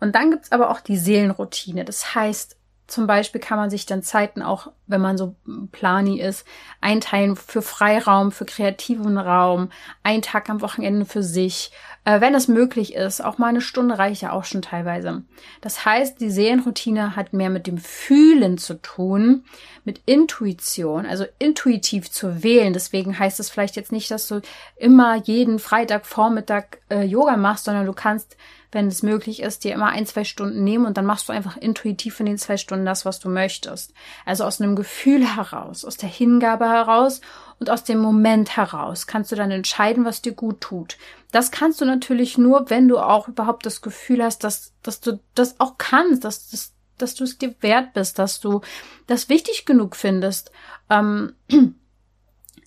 [0.00, 1.84] Und dann gibt's aber auch die Seelenroutine.
[1.84, 5.34] Das heißt, Zum Beispiel kann man sich dann Zeiten auch, wenn man so
[5.72, 6.46] plani ist,
[6.82, 9.70] einteilen für Freiraum, für kreativen Raum,
[10.02, 11.72] ein Tag am Wochenende für sich,
[12.04, 13.24] äh, wenn es möglich ist.
[13.24, 15.22] Auch mal eine Stunde reicht ja auch schon teilweise.
[15.62, 19.44] Das heißt, die Seelenroutine hat mehr mit dem Fühlen zu tun,
[19.84, 22.74] mit Intuition, also intuitiv zu wählen.
[22.74, 24.42] Deswegen heißt es vielleicht jetzt nicht, dass du
[24.76, 28.36] immer jeden Freitagvormittag äh, Yoga machst, sondern du kannst
[28.74, 31.56] wenn es möglich ist, dir immer ein, zwei Stunden nehmen und dann machst du einfach
[31.56, 33.94] intuitiv in den zwei Stunden das, was du möchtest.
[34.26, 37.20] Also aus einem Gefühl heraus, aus der Hingabe heraus
[37.58, 40.98] und aus dem Moment heraus kannst du dann entscheiden, was dir gut tut.
[41.32, 45.20] Das kannst du natürlich nur, wenn du auch überhaupt das Gefühl hast, dass, dass du
[45.34, 48.60] das auch kannst, dass, dass, dass du es dir wert bist, dass du
[49.06, 50.50] das wichtig genug findest.
[50.90, 51.34] Ähm,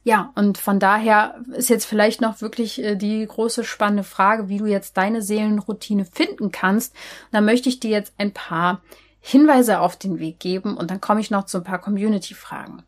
[0.08, 4.58] ja, und von daher ist jetzt vielleicht noch wirklich äh, die große spannende Frage, wie
[4.58, 6.94] du jetzt deine Seelenroutine finden kannst.
[6.94, 8.82] Und da möchte ich dir jetzt ein paar
[9.20, 12.84] Hinweise auf den Weg geben und dann komme ich noch zu ein paar Community-Fragen.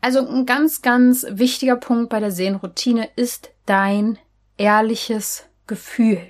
[0.00, 4.20] Also ein ganz, ganz wichtiger Punkt bei der Seelenroutine ist dein
[4.56, 6.20] ehrliches Gefühl.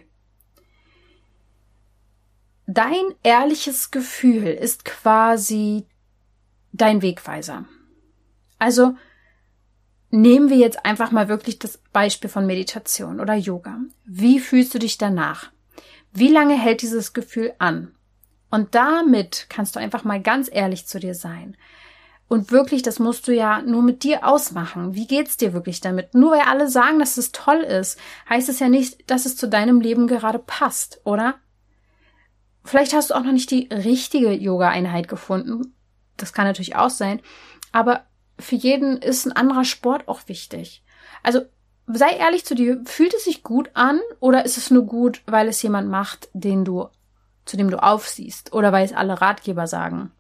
[2.66, 5.85] Dein ehrliches Gefühl ist quasi
[6.73, 7.66] dein Wegweiser.
[8.59, 8.95] Also
[10.14, 13.79] Nehmen wir jetzt einfach mal wirklich das Beispiel von Meditation oder Yoga.
[14.05, 15.51] Wie fühlst du dich danach?
[16.12, 17.94] Wie lange hält dieses Gefühl an?
[18.51, 21.57] Und damit kannst du einfach mal ganz ehrlich zu dir sein.
[22.29, 24.94] Und wirklich, das musst du ja nur mit dir ausmachen.
[24.94, 26.12] Wie geht's dir wirklich damit?
[26.12, 27.98] Nur weil alle sagen, dass es toll ist,
[28.29, 31.37] heißt es ja nicht, dass es zu deinem Leben gerade passt, oder?
[32.64, 35.75] Vielleicht hast du auch noch nicht die richtige Yoga-Einheit gefunden.
[36.18, 37.22] Das kann natürlich auch sein.
[37.72, 38.05] Aber
[38.38, 40.83] für jeden ist ein anderer Sport auch wichtig.
[41.23, 41.42] Also
[41.87, 45.49] sei ehrlich zu dir, fühlt es sich gut an oder ist es nur gut, weil
[45.49, 46.88] es jemand macht, den du,
[47.45, 50.12] zu dem du aufsiehst oder weil es alle Ratgeber sagen?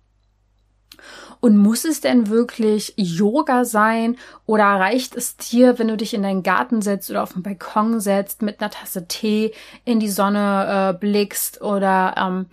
[1.40, 6.22] Und muss es denn wirklich Yoga sein oder reicht es dir, wenn du dich in
[6.22, 9.52] deinen Garten setzt oder auf den Balkon setzt, mit einer Tasse Tee
[9.84, 12.46] in die Sonne äh, blickst oder ähm,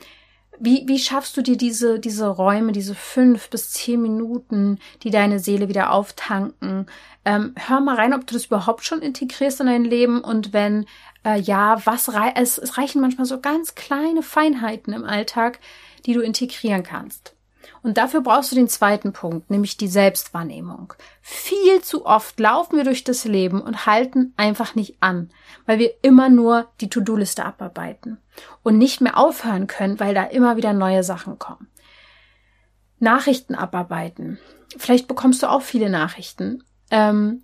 [0.59, 5.39] wie, wie schaffst du dir diese, diese Räume, diese fünf bis zehn Minuten, die deine
[5.39, 6.87] Seele wieder auftanken?
[7.25, 10.85] Ähm, hör mal rein, ob du das überhaupt schon integrierst in dein Leben und wenn
[11.25, 15.59] äh, ja, was rei es, es reichen manchmal so ganz kleine Feinheiten im Alltag,
[16.05, 17.35] die du integrieren kannst.
[17.81, 20.93] Und dafür brauchst du den zweiten Punkt, nämlich die Selbstwahrnehmung.
[21.21, 25.31] Viel zu oft laufen wir durch das Leben und halten einfach nicht an,
[25.65, 28.17] weil wir immer nur die To-Do-Liste abarbeiten
[28.63, 31.67] und nicht mehr aufhören können, weil da immer wieder neue Sachen kommen.
[32.99, 34.39] Nachrichten abarbeiten.
[34.77, 36.63] Vielleicht bekommst du auch viele Nachrichten.
[36.91, 37.43] Ähm,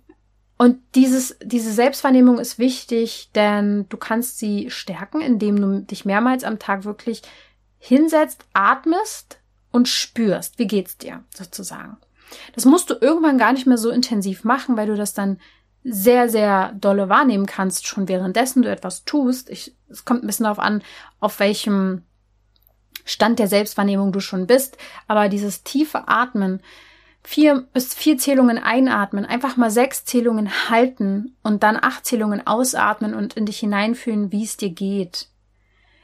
[0.58, 6.44] und dieses, diese Selbstwahrnehmung ist wichtig, denn du kannst sie stärken, indem du dich mehrmals
[6.44, 7.22] am Tag wirklich
[7.78, 9.38] hinsetzt, atmest,
[9.76, 11.98] und spürst, wie geht's dir sozusagen.
[12.54, 15.38] Das musst du irgendwann gar nicht mehr so intensiv machen, weil du das dann
[15.84, 19.48] sehr, sehr dolle wahrnehmen kannst, schon währenddessen du etwas tust.
[19.50, 20.82] Ich, es kommt ein bisschen darauf an,
[21.20, 22.02] auf welchem
[23.04, 24.76] Stand der Selbstwahrnehmung du schon bist.
[25.06, 26.60] Aber dieses tiefe Atmen,
[27.22, 33.14] vier bis vier Zählungen einatmen, einfach mal sechs Zählungen halten und dann acht Zählungen ausatmen
[33.14, 35.28] und in dich hineinfühlen, wie es dir geht.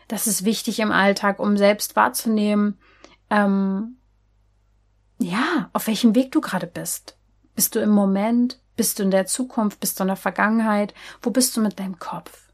[0.06, 2.78] Das ist wichtig im Alltag, um selbst wahrzunehmen,
[3.32, 3.96] ähm,
[5.18, 7.16] ja, auf welchem Weg du gerade bist.
[7.54, 8.60] Bist du im Moment?
[8.76, 9.80] Bist du in der Zukunft?
[9.80, 10.92] Bist du in der Vergangenheit?
[11.22, 12.50] Wo bist du mit deinem Kopf?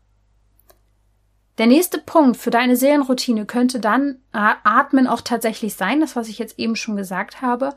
[1.59, 6.39] Der nächste Punkt für deine Seelenroutine könnte dann Atmen auch tatsächlich sein, das was ich
[6.39, 7.75] jetzt eben schon gesagt habe.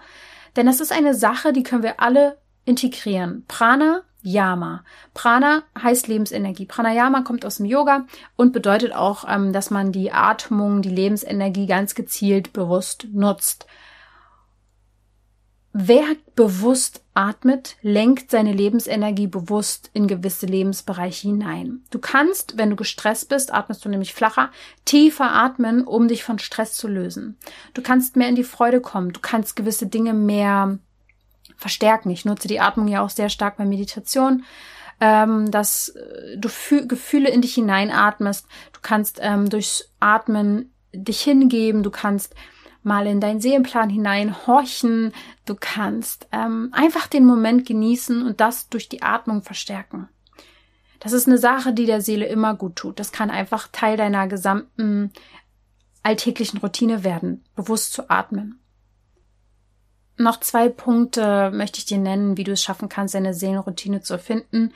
[0.56, 3.46] Denn das ist eine Sache, die können wir alle integrieren.
[3.48, 4.84] Prana, Yama.
[5.14, 6.66] Prana heißt Lebensenergie.
[6.66, 8.06] Pranayama kommt aus dem Yoga
[8.36, 13.66] und bedeutet auch, ähm, dass man die Atmung, die Lebensenergie ganz gezielt bewusst nutzt.
[15.74, 16.04] Wer
[16.36, 21.84] bewusst atmet, lenkt seine Lebensenergie bewusst in gewisse Lebensbereiche hinein.
[21.92, 24.52] Du kannst, wenn du gestresst bist, atmest du nämlich flacher,
[24.84, 27.38] tiefer atmen, um dich von Stress zu lösen.
[27.74, 29.14] Du kannst mehr in die Freude kommen.
[29.14, 30.78] Du kannst gewisse Dinge mehr
[31.62, 32.10] verstärken.
[32.10, 34.43] Ich nutze die Atmung ja auch sehr stark bei Meditation,
[35.00, 38.47] ähm, dass äh, du Fü Gefühle in dich hineinatmest.
[38.74, 42.36] Du kannst ähm, durchs Atmen dich hingeben, du kannst
[42.84, 45.13] mal in deinen Seelenplan hineinhorchen,
[45.45, 50.10] du kannst ähm, einfach den Moment genießen und das durch die Atmung verstärken.
[51.00, 53.00] Das ist eine Sache, die der Seele immer gut tut.
[53.00, 55.12] Das kann einfach Teil deiner gesamten
[56.04, 58.61] alltäglichen Routine werden, bewusst zu atmen.
[60.17, 64.19] Noch zwei Punkte möchte ich dir nennen, wie du es schaffen kannst, deine Seelenroutine zu
[64.19, 64.74] finden.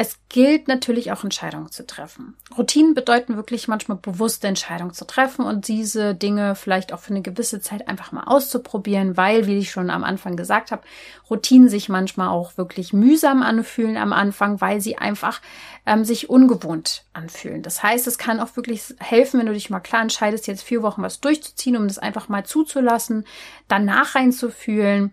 [0.00, 2.36] Es gilt natürlich auch Entscheidungen zu treffen.
[2.56, 7.20] Routinen bedeuten wirklich manchmal bewusste Entscheidungen zu treffen und diese Dinge vielleicht auch für eine
[7.20, 10.82] gewisse Zeit einfach mal auszuprobieren, weil, wie ich schon am Anfang gesagt habe,
[11.28, 15.40] Routinen sich manchmal auch wirklich mühsam anfühlen am Anfang, weil sie einfach
[15.84, 17.62] ähm, sich ungewohnt anfühlen.
[17.64, 20.82] Das heißt, es kann auch wirklich helfen, wenn du dich mal klar entscheidest, jetzt vier
[20.82, 23.26] Wochen was durchzuziehen, um das einfach mal zuzulassen,
[23.66, 25.12] danach reinzufühlen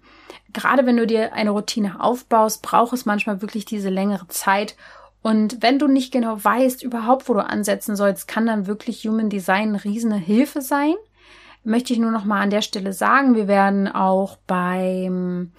[0.56, 4.76] gerade wenn du dir eine Routine aufbaust, braucht es manchmal wirklich diese längere Zeit.
[5.22, 9.30] Und wenn du nicht genau weißt, überhaupt, wo du ansetzen sollst, kann dann wirklich Human
[9.30, 10.96] Design eine riesige Hilfe sein.
[11.63, 15.52] Möchte ich nur noch mal an der Stelle sagen, wir werden auch beim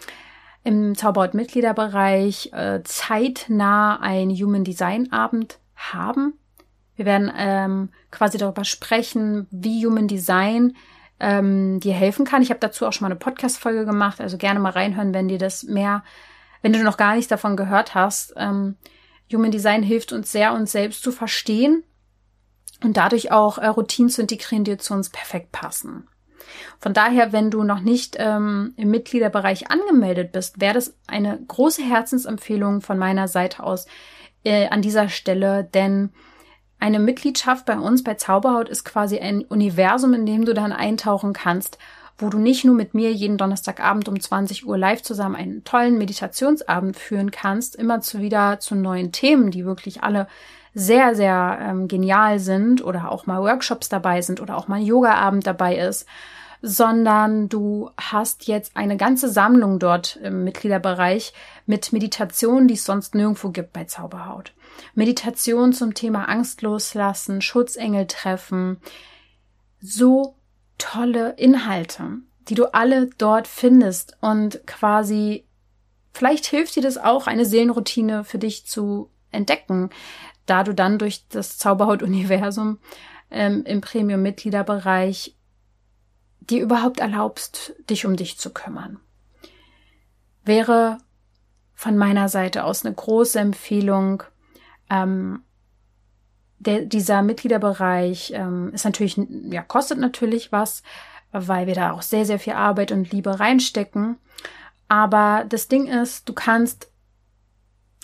[0.62, 6.34] im Zauberhaut Mitgliederbereich äh, zeitnah ein Human Design Abend haben.
[6.96, 10.74] Wir werden ähm, quasi darüber sprechen, wie Human Design
[11.20, 12.42] ähm, dir helfen kann.
[12.42, 15.38] Ich habe dazu auch schon mal eine Podcast-Folge gemacht, also gerne mal reinhören, wenn dir
[15.38, 16.04] das mehr,
[16.62, 18.34] wenn du noch gar nichts davon gehört hast.
[18.36, 18.76] Ähm,
[19.32, 21.84] Human Design hilft uns sehr, uns selbst zu verstehen
[22.82, 26.08] und dadurch auch äh, Routinen zu integrieren, die zu uns perfekt passen.
[26.78, 31.82] Von daher, wenn du noch nicht ähm, im Mitgliederbereich angemeldet bist, wäre das eine große
[31.82, 33.86] Herzensempfehlung von meiner Seite aus
[34.44, 36.12] äh, an dieser Stelle, denn
[36.78, 41.32] eine Mitgliedschaft bei uns bei Zauberhaut ist quasi ein Universum, in dem du dann eintauchen
[41.32, 41.78] kannst,
[42.18, 45.98] wo du nicht nur mit mir jeden Donnerstagabend um 20 Uhr live zusammen einen tollen
[45.98, 50.26] Meditationsabend führen kannst, immer zu wieder zu neuen Themen, die wirklich alle
[50.74, 55.46] sehr, sehr ähm, genial sind oder auch mal Workshops dabei sind oder auch mal Yoga-Abend
[55.46, 56.06] dabei ist,
[56.62, 61.32] sondern du hast jetzt eine ganze Sammlung dort im Mitgliederbereich
[61.64, 64.52] mit Meditationen, die es sonst nirgendwo gibt bei Zauberhaut.
[64.94, 68.80] Meditation zum Thema Angst loslassen, Schutzengel treffen.
[69.80, 70.36] So
[70.78, 75.44] tolle Inhalte, die du alle dort findest und quasi
[76.12, 79.90] vielleicht hilft dir das auch, eine Seelenroutine für dich zu entdecken,
[80.46, 82.78] da du dann durch das Zauberhaut-Universum
[83.30, 85.34] ähm, im Premium-Mitgliederbereich
[86.40, 88.98] dir überhaupt erlaubst, dich um dich zu kümmern.
[90.44, 90.98] Wäre
[91.74, 94.22] von meiner Seite aus eine große Empfehlung,
[94.90, 95.42] ähm,
[96.58, 99.20] der, dieser Mitgliederbereich ähm, ist natürlich,
[99.50, 100.82] ja, kostet natürlich was,
[101.32, 104.16] weil wir da auch sehr, sehr viel Arbeit und Liebe reinstecken.
[104.88, 106.90] Aber das Ding ist, du kannst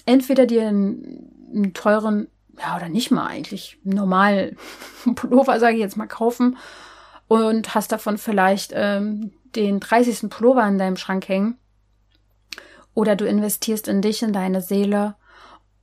[0.04, 4.56] entweder dir einen, einen teuren, ja, oder nicht mal eigentlich, normal
[5.14, 6.56] Pullover, sage ich jetzt mal, kaufen
[7.28, 10.28] und hast davon vielleicht ähm, den 30.
[10.28, 11.56] Pullover in deinem Schrank hängen.
[12.94, 15.14] Oder du investierst in dich, in deine Seele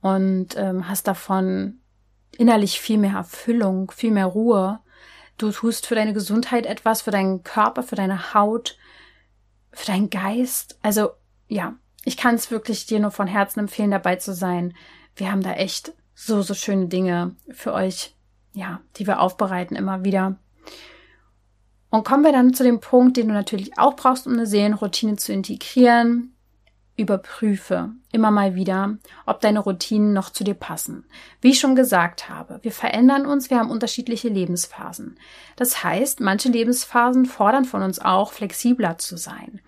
[0.00, 1.80] und ähm, hast davon
[2.36, 4.80] innerlich viel mehr Erfüllung, viel mehr Ruhe.
[5.36, 8.78] Du tust für deine Gesundheit etwas, für deinen Körper, für deine Haut,
[9.72, 10.78] für deinen Geist.
[10.82, 11.10] Also
[11.48, 14.74] ja, ich kann es wirklich dir nur von Herzen empfehlen, dabei zu sein.
[15.16, 18.14] Wir haben da echt so, so schöne Dinge für euch,
[18.52, 20.36] ja, die wir aufbereiten immer wieder.
[21.90, 25.16] Und kommen wir dann zu dem Punkt, den du natürlich auch brauchst, um eine Seelenroutine
[25.16, 26.34] zu integrieren.
[27.00, 31.04] Überprüfe immer mal wieder, ob deine Routinen noch zu dir passen.
[31.40, 35.18] Wie ich schon gesagt habe, wir verändern uns, wir haben unterschiedliche Lebensphasen.
[35.56, 39.60] Das heißt, manche Lebensphasen fordern von uns auch, flexibler zu sein.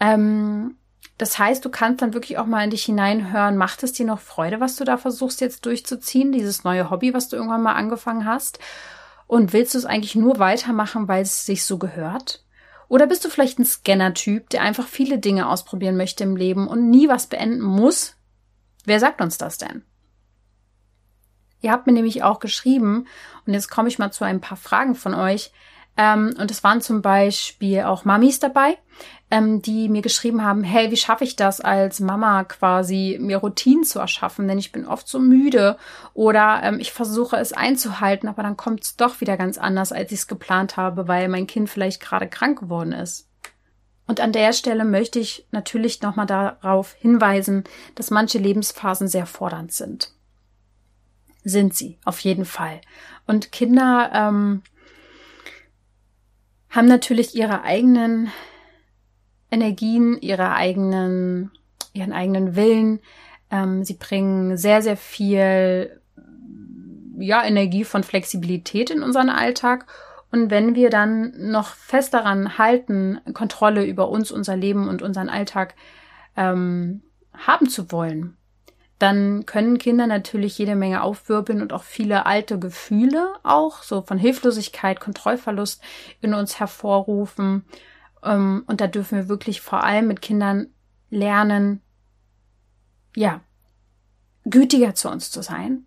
[0.00, 0.76] Ähm,
[1.18, 4.20] das heißt, du kannst dann wirklich auch mal in dich hineinhören, macht es dir noch
[4.20, 8.24] Freude, was du da versuchst jetzt durchzuziehen, dieses neue Hobby, was du irgendwann mal angefangen
[8.24, 8.60] hast?
[9.26, 12.44] Und willst du es eigentlich nur weitermachen, weil es sich so gehört?
[12.88, 16.90] Oder bist du vielleicht ein Scanner-Typ, der einfach viele Dinge ausprobieren möchte im Leben und
[16.90, 18.16] nie was beenden muss?
[18.84, 19.82] Wer sagt uns das denn?
[21.60, 23.06] Ihr habt mir nämlich auch geschrieben,
[23.46, 25.52] und jetzt komme ich mal zu ein paar Fragen von euch,
[25.96, 28.78] ähm, und es waren zum Beispiel auch Mamis dabei,
[29.30, 33.84] ähm, die mir geschrieben haben, hey, wie schaffe ich das als Mama quasi, mir Routinen
[33.84, 35.76] zu erschaffen, denn ich bin oft so müde
[36.14, 40.12] oder ähm, ich versuche es einzuhalten, aber dann kommt es doch wieder ganz anders, als
[40.12, 43.28] ich es geplant habe, weil mein Kind vielleicht gerade krank geworden ist.
[44.06, 47.64] Und an der Stelle möchte ich natürlich nochmal darauf hinweisen,
[47.94, 50.14] dass manche Lebensphasen sehr fordernd sind.
[51.44, 52.80] Sind sie, auf jeden Fall.
[53.26, 54.62] Und Kinder ähm,
[56.70, 58.32] haben natürlich ihre eigenen
[59.50, 61.50] Energien, ihre eigenen,
[61.92, 63.00] ihren eigenen Willen.
[63.50, 66.00] Ähm, sie bringen sehr, sehr viel,
[67.18, 69.86] ja, Energie von Flexibilität in unseren Alltag.
[70.30, 75.30] Und wenn wir dann noch fest daran halten, Kontrolle über uns, unser Leben und unseren
[75.30, 75.74] Alltag
[76.36, 78.36] ähm, haben zu wollen,
[78.98, 84.18] dann können Kinder natürlich jede Menge aufwirbeln und auch viele alte Gefühle auch, so von
[84.18, 85.80] Hilflosigkeit, Kontrollverlust
[86.20, 87.64] in uns hervorrufen.
[88.22, 90.68] Ähm, und da dürfen wir wirklich vor allem mit Kindern
[91.10, 91.80] lernen,
[93.14, 93.40] ja,
[94.44, 95.86] gütiger zu uns zu sein,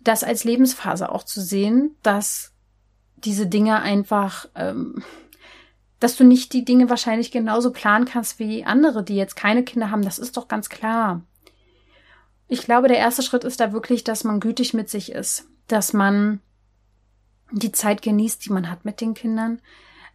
[0.00, 2.52] das als Lebensphase auch zu sehen, dass
[3.16, 5.02] diese Dinge einfach, ähm,
[5.98, 9.90] dass du nicht die Dinge wahrscheinlich genauso planen kannst wie andere, die jetzt keine Kinder
[9.90, 11.22] haben, das ist doch ganz klar.
[12.48, 15.92] Ich glaube, der erste Schritt ist da wirklich, dass man gütig mit sich ist, dass
[15.92, 16.40] man
[17.52, 19.60] die Zeit genießt, die man hat mit den Kindern,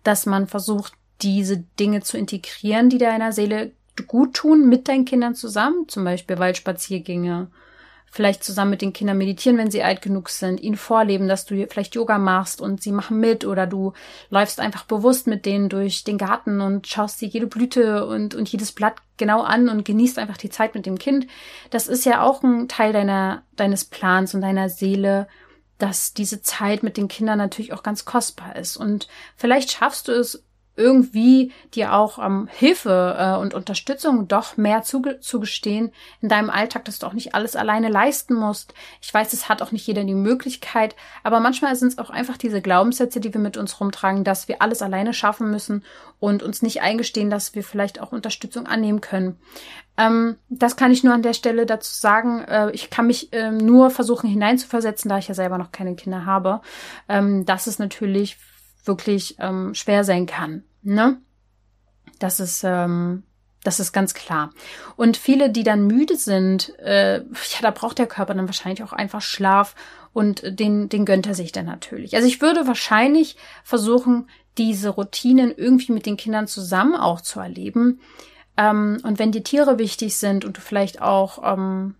[0.03, 3.71] dass man versucht, diese Dinge zu integrieren, die deiner Seele
[4.07, 7.47] gut tun, mit deinen Kindern zusammen, zum Beispiel Waldspaziergänge,
[8.15, 11.67] vielleicht zusammen mit den Kindern meditieren, wenn sie alt genug sind, ihnen vorleben, dass du
[11.67, 13.91] vielleicht Yoga machst und sie machen mit oder du
[14.29, 18.47] läufst einfach bewusst mit denen durch den Garten und schaust dir jede Blüte und, und
[18.49, 21.27] jedes Blatt genau an und genießt einfach die Zeit mit dem Kind.
[21.71, 25.27] Das ist ja auch ein Teil deiner, deines Plans und deiner Seele,
[25.77, 28.77] dass diese Zeit mit den Kindern natürlich auch ganz kostbar ist.
[28.77, 30.45] Und vielleicht schaffst du es
[30.75, 36.85] irgendwie dir auch ähm, Hilfe äh, und Unterstützung doch mehr zuge zugestehen in deinem Alltag,
[36.85, 38.73] dass du auch nicht alles alleine leisten musst.
[39.01, 42.37] Ich weiß, es hat auch nicht jeder die Möglichkeit, aber manchmal sind es auch einfach
[42.37, 45.83] diese Glaubenssätze, die wir mit uns rumtragen, dass wir alles alleine schaffen müssen
[46.19, 49.37] und uns nicht eingestehen, dass wir vielleicht auch Unterstützung annehmen können.
[49.97, 52.41] Ähm, das kann ich nur an der Stelle dazu sagen.
[52.41, 56.25] Äh, ich kann mich äh, nur versuchen hineinzuversetzen, da ich ja selber noch keine Kinder
[56.25, 56.61] habe.
[57.07, 58.37] Ähm, dass es natürlich
[58.87, 60.63] wirklich ähm, schwer sein kann.
[60.81, 61.19] Ne?
[62.19, 63.23] Das ist, ähm,
[63.63, 64.51] das ist ganz klar.
[64.95, 68.93] Und viele, die dann müde sind, äh, ja, da braucht der Körper dann wahrscheinlich auch
[68.93, 69.75] einfach Schlaf
[70.13, 72.15] und den, den gönnt er sich dann natürlich.
[72.15, 77.99] Also ich würde wahrscheinlich versuchen, diese Routinen irgendwie mit den Kindern zusammen auch zu erleben.
[78.55, 81.95] Ähm, und wenn die Tiere wichtig sind und du vielleicht auch ähm,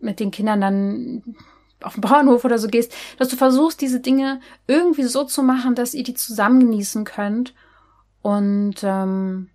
[0.00, 1.36] mit den Kindern dann
[1.82, 5.74] auf den Bauernhof oder so gehst, dass du versuchst, diese Dinge irgendwie so zu machen,
[5.74, 7.54] dass ihr die zusammen genießen könnt.
[8.22, 9.50] Und ähm,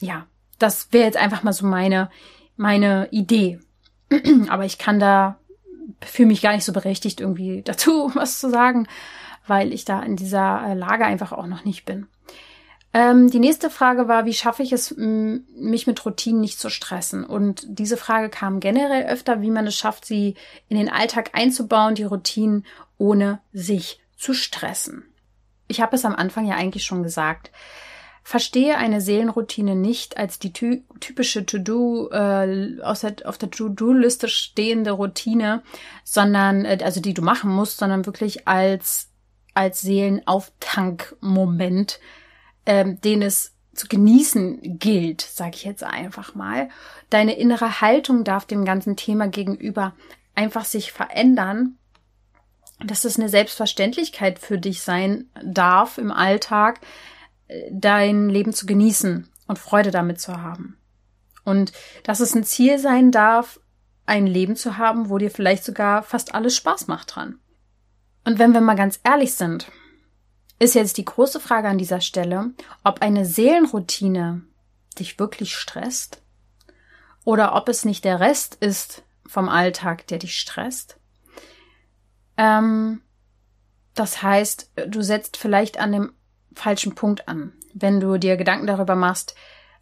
[0.00, 0.26] ja,
[0.58, 2.10] das wäre jetzt einfach mal so meine,
[2.56, 3.60] meine Idee.
[4.48, 5.38] Aber ich kann da,
[6.00, 8.86] fühle mich gar nicht so berechtigt, irgendwie dazu was zu sagen,
[9.46, 12.06] weil ich da in dieser äh, Lage einfach auch noch nicht bin.
[12.94, 17.24] Ähm, die nächste Frage war, wie schaffe ich es, mich mit Routinen nicht zu stressen?
[17.24, 20.34] Und diese Frage kam generell öfter, wie man es schafft, sie
[20.68, 22.66] in den Alltag einzubauen, die Routinen,
[22.98, 25.04] ohne sich zu stressen.
[25.68, 27.50] Ich habe es am Anfang ja eigentlich schon gesagt.
[28.24, 35.64] Verstehe eine Seelenroutine nicht als die ty typische To-Do äh, auf der To-Do-Liste stehende Routine,
[36.04, 39.08] sondern äh, also die du machen musst, sondern wirklich als
[39.54, 41.98] als Seelenauftankmoment,
[42.66, 46.68] ähm, den es zu genießen gilt, sage ich jetzt einfach mal.
[47.10, 49.94] Deine innere Haltung darf dem ganzen Thema gegenüber
[50.34, 51.78] einfach sich verändern,
[52.84, 56.80] dass es eine Selbstverständlichkeit für dich sein darf im Alltag,
[57.48, 60.78] äh, dein Leben zu genießen und Freude damit zu haben.
[61.44, 61.72] Und
[62.04, 63.60] dass es ein Ziel sein darf,
[64.06, 67.38] ein Leben zu haben, wo dir vielleicht sogar fast alles Spaß macht dran.
[68.24, 69.70] Und wenn wir mal ganz ehrlich sind,
[70.58, 72.50] ist jetzt die große Frage an dieser Stelle,
[72.84, 74.42] ob eine Seelenroutine
[74.98, 76.22] dich wirklich stresst
[77.24, 80.98] oder ob es nicht der Rest ist vom Alltag, der dich stresst.
[82.36, 83.00] Ähm,
[83.94, 86.12] das heißt, du setzt vielleicht an dem
[86.54, 89.34] falschen Punkt an, wenn du dir Gedanken darüber machst,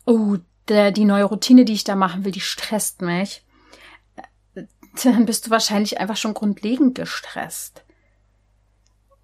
[0.07, 0.37] oh,
[0.69, 3.45] der, die neue Routine, die ich da machen will, die stresst mich.
[5.05, 7.85] Dann bist du wahrscheinlich einfach schon grundlegend gestresst.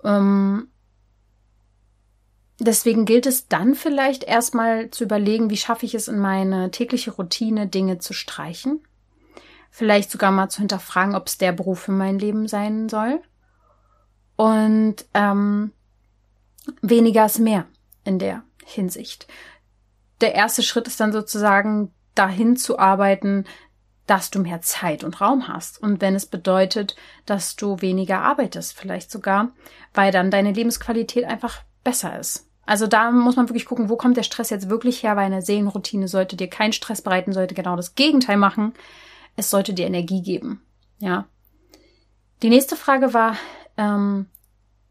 [0.05, 0.69] Ähm,
[2.59, 7.11] Deswegen gilt es dann vielleicht erstmal zu überlegen, wie schaffe ich es in meine tägliche
[7.11, 8.83] Routine, Dinge zu streichen.
[9.71, 13.21] Vielleicht sogar mal zu hinterfragen, ob es der Beruf für mein Leben sein soll.
[14.37, 15.73] Und ähm,
[16.81, 17.67] weniger ist mehr
[18.05, 19.27] in der Hinsicht.
[20.23, 23.45] Der erste Schritt ist dann sozusagen dahin zu arbeiten,
[24.07, 25.83] dass du mehr Zeit und Raum hast.
[25.83, 26.97] Und wenn es bedeutet,
[27.27, 29.53] dass du weniger arbeitest, vielleicht sogar,
[29.93, 32.46] weil dann deine Lebensqualität einfach besser ist.
[32.67, 35.41] Also da muss man wirklich gucken, wo kommt der Stress jetzt wirklich her, weil eine
[35.41, 38.75] Seelenroutine sollte dir keinen Stress bereiten, sollte genau das Gegenteil machen.
[39.37, 40.61] Es sollte dir Energie geben.
[40.99, 41.27] Ja.
[42.43, 43.37] Die nächste Frage war,
[43.77, 44.27] ähm,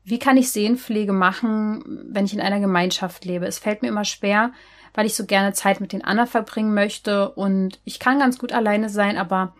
[0.03, 3.45] wie kann ich Seelenpflege machen, wenn ich in einer Gemeinschaft lebe?
[3.45, 4.53] Es fällt mir immer schwer,
[4.93, 8.53] weil ich so gerne Zeit mit den anderen verbringen möchte und ich kann ganz gut
[8.53, 9.55] alleine sein, aber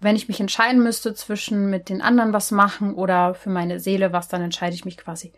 [0.00, 4.12] wenn ich mich entscheiden müsste zwischen mit den anderen was machen oder für meine Seele
[4.12, 5.32] was, dann entscheide ich mich quasi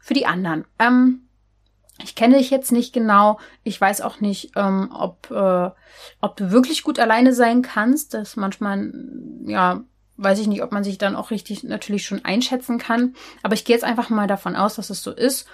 [0.00, 0.66] für die anderen.
[0.78, 1.28] Ähm,
[2.02, 3.38] ich kenne dich jetzt nicht genau.
[3.64, 5.70] Ich weiß auch nicht, ähm, ob, äh,
[6.20, 8.14] ob du wirklich gut alleine sein kannst.
[8.14, 8.92] Das manchmal,
[9.44, 9.82] ja,
[10.16, 13.14] weiß ich nicht, ob man sich dann auch richtig natürlich schon einschätzen kann.
[13.42, 15.46] Aber ich gehe jetzt einfach mal davon aus, dass es so ist.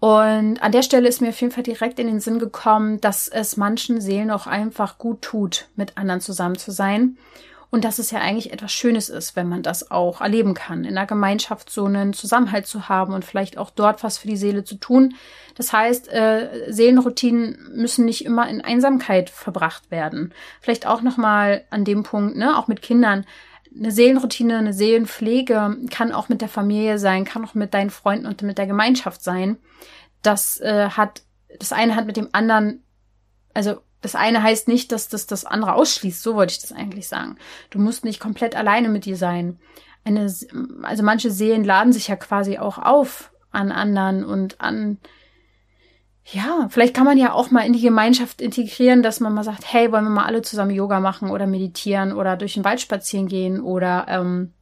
[0.00, 3.28] Und an der Stelle ist mir auf jeden Fall direkt in den Sinn gekommen, dass
[3.28, 7.18] es manchen Seelen auch einfach gut tut, mit anderen zusammen zu sein.
[7.70, 10.96] Und dass es ja eigentlich etwas Schönes ist, wenn man das auch erleben kann, in
[10.96, 14.64] der Gemeinschaft so einen Zusammenhalt zu haben und vielleicht auch dort was für die Seele
[14.64, 15.14] zu tun.
[15.54, 20.34] Das heißt, äh, Seelenroutinen müssen nicht immer in Einsamkeit verbracht werden.
[20.60, 23.24] Vielleicht auch nochmal an dem Punkt, ne, auch mit Kindern.
[23.76, 28.26] Eine Seelenroutine, eine Seelenpflege kann auch mit der Familie sein, kann auch mit deinen Freunden
[28.26, 29.58] und mit der Gemeinschaft sein.
[30.22, 31.22] Das äh, hat,
[31.60, 32.82] das eine hat mit dem anderen,
[33.54, 36.22] also das eine heißt nicht, dass das das andere ausschließt.
[36.22, 37.36] So wollte ich das eigentlich sagen.
[37.70, 39.58] Du musst nicht komplett alleine mit dir sein.
[40.04, 40.32] Eine,
[40.82, 44.98] also manche Seelen laden sich ja quasi auch auf an anderen und an,
[46.24, 49.72] ja, vielleicht kann man ja auch mal in die Gemeinschaft integrieren, dass man mal sagt,
[49.72, 53.26] hey, wollen wir mal alle zusammen Yoga machen oder meditieren oder durch den Wald spazieren
[53.26, 54.52] gehen oder ähm,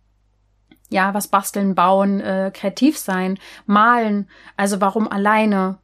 [0.88, 4.28] ja, was basteln, bauen, äh, kreativ sein, malen.
[4.56, 5.78] Also warum alleine?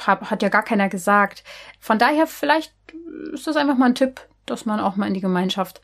[0.00, 1.44] Hat ja gar keiner gesagt.
[1.80, 2.74] Von daher vielleicht
[3.32, 5.80] ist das einfach mal ein Tipp, dass man auch mal in die Gemeinschaft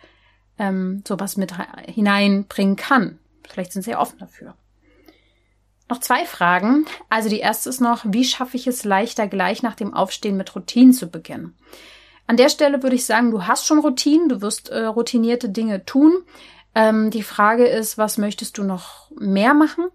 [0.59, 1.53] ähm, sowas mit
[1.87, 3.19] hineinbringen kann.
[3.49, 4.55] Vielleicht sind sie ja offen dafür.
[5.89, 6.87] Noch zwei Fragen.
[7.11, 10.55] Also die erste ist noch, wie schaffe ich es leichter, gleich nach dem Aufstehen mit
[10.57, 11.55] Routinen zu beginnen?
[12.27, 15.85] An der Stelle würde ich sagen, du hast schon Routinen, du wirst äh, routinierte Dinge
[15.85, 16.23] tun.
[16.75, 19.89] Ähm, die Frage ist, was möchtest du noch mehr machen?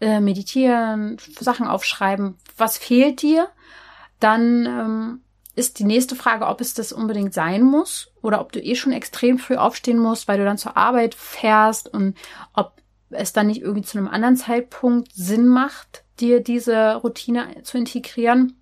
[0.00, 3.48] Äh, meditieren, Sachen aufschreiben, was fehlt dir?
[4.20, 5.20] Dann ähm,
[5.56, 8.92] ist die nächste Frage, ob es das unbedingt sein muss oder ob du eh schon
[8.92, 12.16] extrem früh aufstehen musst, weil du dann zur Arbeit fährst und
[12.54, 12.72] ob
[13.10, 18.56] es dann nicht irgendwie zu einem anderen Zeitpunkt Sinn macht, dir diese Routine zu integrieren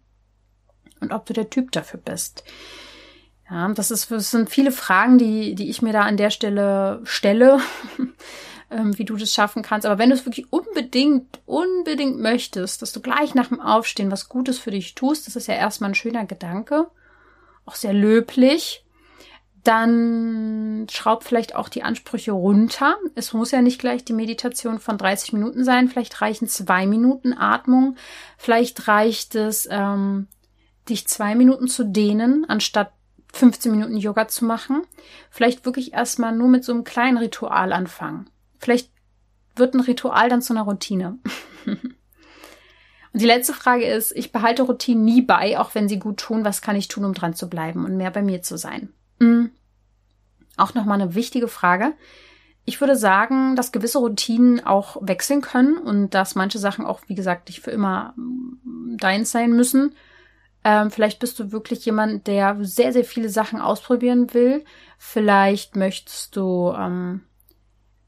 [1.01, 2.45] und ob du der Typ dafür bist.
[3.51, 7.01] Ja, das, ist, das sind viele Fragen, die, die ich mir da an der Stelle
[7.05, 7.61] stelle.
[8.73, 9.87] ähm, wie du das schaffen kannst.
[9.87, 14.29] Aber wenn du es wirklich unbedingt, unbedingt möchtest, dass du gleich nach dem Aufstehen was
[14.29, 16.89] Gutes für dich tust, das ist ja erstmal ein schöner Gedanke,
[17.65, 18.85] auch sehr löblich,
[19.65, 22.97] dann schraub vielleicht auch die Ansprüche runter.
[23.15, 25.89] Es muss ja nicht gleich die Meditation von 30 Minuten sein.
[25.89, 27.97] Vielleicht reichen zwei Minuten Atmung.
[28.37, 30.27] Vielleicht reicht es, ähm,
[30.89, 32.93] dich zwei Minuten zu dehnen, anstatt
[33.35, 34.83] 15 Minuten Yoga zu machen.
[35.31, 38.29] Vielleicht wirklich erstmal nur mit so einem kleinen Ritual anfangen.
[38.63, 38.91] Vielleicht
[39.57, 41.19] wird ein Ritual dann zu einer Routine.
[41.67, 46.45] Und die letzte Frage ist, ich behalte Routinen nie bei, auch wenn sie gut tun.
[46.45, 48.93] Was kann ich tun, um dran zu bleiben und mehr bei mir zu sein?
[49.19, 49.51] Mhm.
[50.57, 51.93] Auch nochmal eine wichtige Frage.
[52.65, 57.15] Ich würde sagen, dass gewisse Routinen auch wechseln können und dass manche Sachen auch, wie
[57.15, 59.95] gesagt, nicht für immer mm, deins sein müssen.
[60.65, 64.65] Ähm, vielleicht bist du wirklich jemand, der sehr, sehr viele Sachen ausprobieren will.
[64.97, 67.23] Vielleicht möchtest du ähm,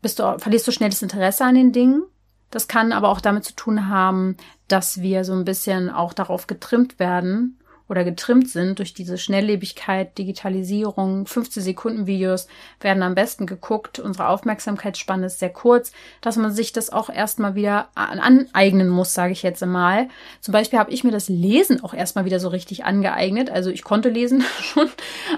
[0.05, 2.03] bist du, verlierst du schnell das Interesse an den Dingen.
[2.51, 4.37] Das kann aber auch damit zu tun haben,
[4.69, 10.19] dass wir so ein bisschen auch darauf getrimmt werden oder getrimmt sind durch diese Schnelllebigkeit,
[10.19, 11.27] Digitalisierung.
[11.27, 12.49] 15 Sekunden Videos
[12.81, 13.99] werden am besten geguckt.
[13.99, 15.91] Unsere Aufmerksamkeitsspanne ist sehr kurz,
[16.21, 20.09] dass man sich das auch erstmal wieder aneignen muss, sage ich jetzt mal.
[20.43, 23.49] Zum Beispiel habe ich mir das Lesen auch erstmal wieder so richtig angeeignet.
[23.49, 24.91] Also ich konnte lesen schon,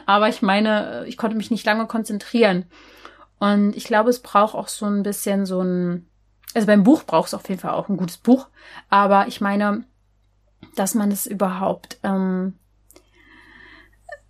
[0.06, 2.64] aber ich meine, ich konnte mich nicht lange konzentrieren.
[3.38, 6.08] Und ich glaube, es braucht auch so ein bisschen so ein,
[6.54, 8.48] also beim Buch braucht es auf jeden Fall auch ein gutes Buch,
[8.88, 9.84] aber ich meine,
[10.74, 12.54] dass man es überhaupt, ähm,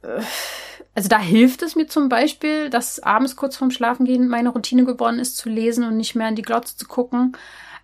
[0.02, 0.22] äh,
[0.94, 5.18] also da hilft es mir zum Beispiel, dass abends kurz vorm Schlafengehen meine Routine geworden
[5.18, 7.36] ist, zu lesen und nicht mehr in die Glotze zu gucken.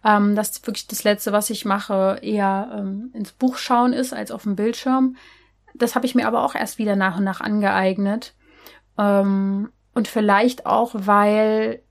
[0.04, 4.12] Ähm, das ist wirklich das Letzte, was ich mache, eher ähm, ins Buch schauen ist
[4.12, 5.16] als auf dem Bildschirm.
[5.74, 8.34] Das habe ich mir aber auch erst wieder nach und nach angeeignet.
[8.98, 11.82] Ähm, und vielleicht auch, weil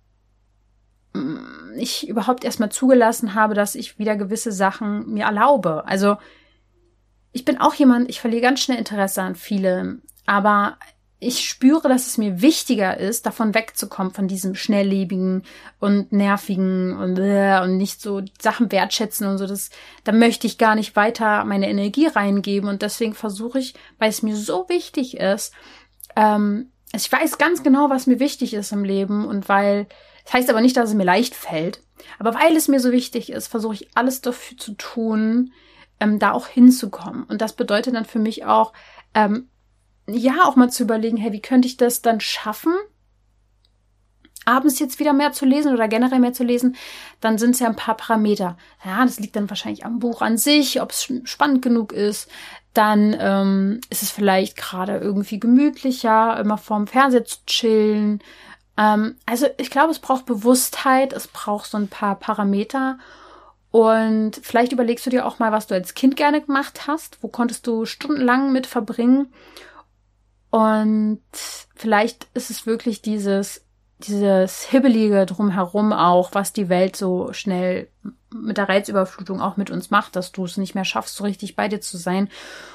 [1.13, 5.85] mm, ich überhaupt erstmal zugelassen habe, dass ich wieder gewisse Sachen mir erlaube.
[5.85, 6.17] Also
[7.31, 10.77] ich bin auch jemand, ich verliere ganz schnell Interesse an vielem, aber
[11.23, 15.43] ich spüre, dass es mir wichtiger ist, davon wegzukommen, von diesem schnelllebigen
[15.79, 19.45] und nervigen und, äh, und nicht so Sachen wertschätzen und so.
[19.45, 19.69] Das,
[20.03, 24.23] da möchte ich gar nicht weiter meine Energie reingeben und deswegen versuche ich, weil es
[24.23, 25.53] mir so wichtig ist,
[26.15, 29.87] ähm, ich weiß ganz genau, was mir wichtig ist im Leben und weil,
[30.23, 31.81] das heißt aber nicht, dass es mir leicht fällt,
[32.19, 35.53] aber weil es mir so wichtig ist, versuche ich alles dafür zu tun,
[35.99, 37.23] ähm, da auch hinzukommen.
[37.23, 38.73] Und das bedeutet dann für mich auch,
[39.13, 39.49] ähm,
[40.07, 42.73] ja, auch mal zu überlegen, hey, wie könnte ich das dann schaffen,
[44.45, 46.75] abends jetzt wieder mehr zu lesen oder generell mehr zu lesen,
[47.19, 48.57] dann sind es ja ein paar Parameter.
[48.83, 52.29] Ja, das liegt dann wahrscheinlich am Buch an sich, ob es spannend genug ist,
[52.73, 58.21] dann ähm, ist es vielleicht gerade irgendwie gemütlicher, immer vorm Fernseher zu chillen.
[58.77, 62.97] Ähm, also ich glaube, es braucht Bewusstheit, es braucht so ein paar Parameter.
[63.71, 67.17] Und vielleicht überlegst du dir auch mal, was du als Kind gerne gemacht hast.
[67.21, 69.33] Wo konntest du stundenlang mit verbringen?
[70.49, 71.21] Und
[71.75, 73.65] vielleicht ist es wirklich dieses
[74.07, 77.87] dieses Hibbelige drumherum auch, was die Welt so schnell
[78.33, 81.55] mit der Reizüberflutung auch mit uns macht, dass du es nicht mehr schaffst, so richtig
[81.55, 82.29] bei dir zu sein.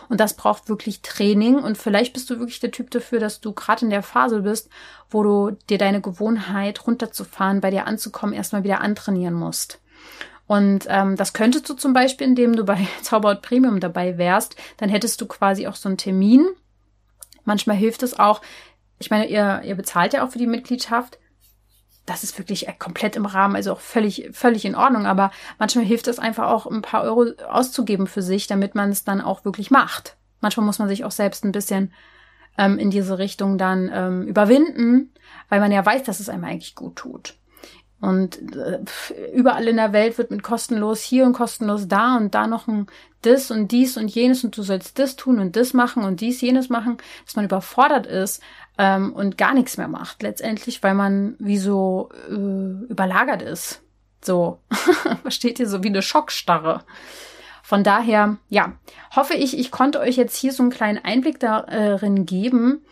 [0.08, 1.56] Und das braucht wirklich Training.
[1.56, 4.68] Und vielleicht bist du wirklich der Typ dafür, dass du gerade in der Phase bist,
[5.10, 9.80] wo du dir deine Gewohnheit runterzufahren, bei dir anzukommen, erstmal wieder antrainieren musst.
[10.46, 14.90] Und ähm, das könntest du zum Beispiel, indem du bei Zauberhaut Premium dabei wärst, dann
[14.90, 16.46] hättest du quasi auch so einen Termin.
[17.44, 18.42] Manchmal hilft es auch,
[18.98, 21.18] ich meine, ihr, ihr bezahlt ja auch für die Mitgliedschaft.
[22.06, 25.06] Das ist wirklich komplett im Rahmen, also auch völlig, völlig in Ordnung.
[25.06, 29.04] Aber manchmal hilft es einfach auch, ein paar Euro auszugeben für sich, damit man es
[29.04, 30.16] dann auch wirklich macht.
[30.40, 31.92] Manchmal muss man sich auch selbst ein bisschen
[32.58, 35.12] ähm, in diese Richtung dann ähm, überwinden,
[35.48, 37.34] weil man ja weiß, dass es einem eigentlich gut tut.
[38.00, 38.78] Und äh,
[39.32, 42.86] überall in der Welt wird mit kostenlos hier und kostenlos da und da noch ein
[43.22, 46.40] das und dies und jenes und du sollst das tun und das machen und dies,
[46.40, 48.42] jenes machen, dass man überfordert ist
[48.78, 52.34] ähm, und gar nichts mehr macht letztendlich, weil man wie so äh,
[52.90, 53.82] überlagert ist.
[54.22, 54.58] So,
[55.22, 56.84] versteht ihr, so wie eine Schockstarre.
[57.62, 58.74] Von daher, ja,
[59.14, 62.84] hoffe ich, ich konnte euch jetzt hier so einen kleinen Einblick darin geben,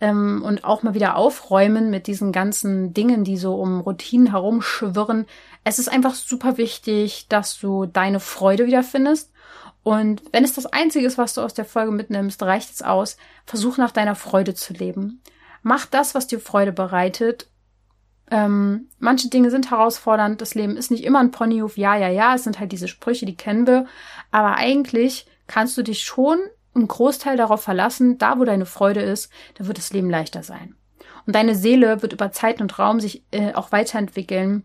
[0.00, 5.26] ähm, und auch mal wieder aufräumen mit diesen ganzen Dingen, die so um Routinen herumschwirren.
[5.62, 9.30] Es ist einfach super wichtig, dass du deine Freude wiederfindest.
[9.82, 13.16] Und wenn es das Einzige ist, was du aus der Folge mitnimmst, reicht es aus.
[13.46, 15.22] Versuch nach deiner Freude zu leben.
[15.62, 17.48] Mach das, was dir Freude bereitet.
[18.30, 20.40] Ähm, manche Dinge sind herausfordernd.
[20.40, 21.76] Das Leben ist nicht immer ein Ponyhof.
[21.76, 22.34] Ja, ja, ja.
[22.34, 23.86] Es sind halt diese Sprüche, die kennen wir.
[24.30, 26.38] Aber eigentlich kannst du dich schon
[26.74, 30.76] einen Großteil darauf verlassen, da wo deine Freude ist, da wird das Leben leichter sein.
[31.26, 34.64] Und deine Seele wird über Zeit und Raum sich äh, auch weiterentwickeln.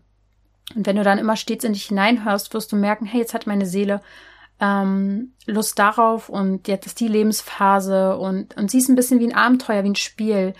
[0.74, 3.46] Und wenn du dann immer stets in dich hineinhörst, wirst du merken, hey, jetzt hat
[3.46, 4.00] meine Seele
[4.60, 9.26] ähm, Lust darauf und jetzt ist die Lebensphase und, und sie ist ein bisschen wie
[9.26, 10.54] ein Abenteuer, wie ein Spiel.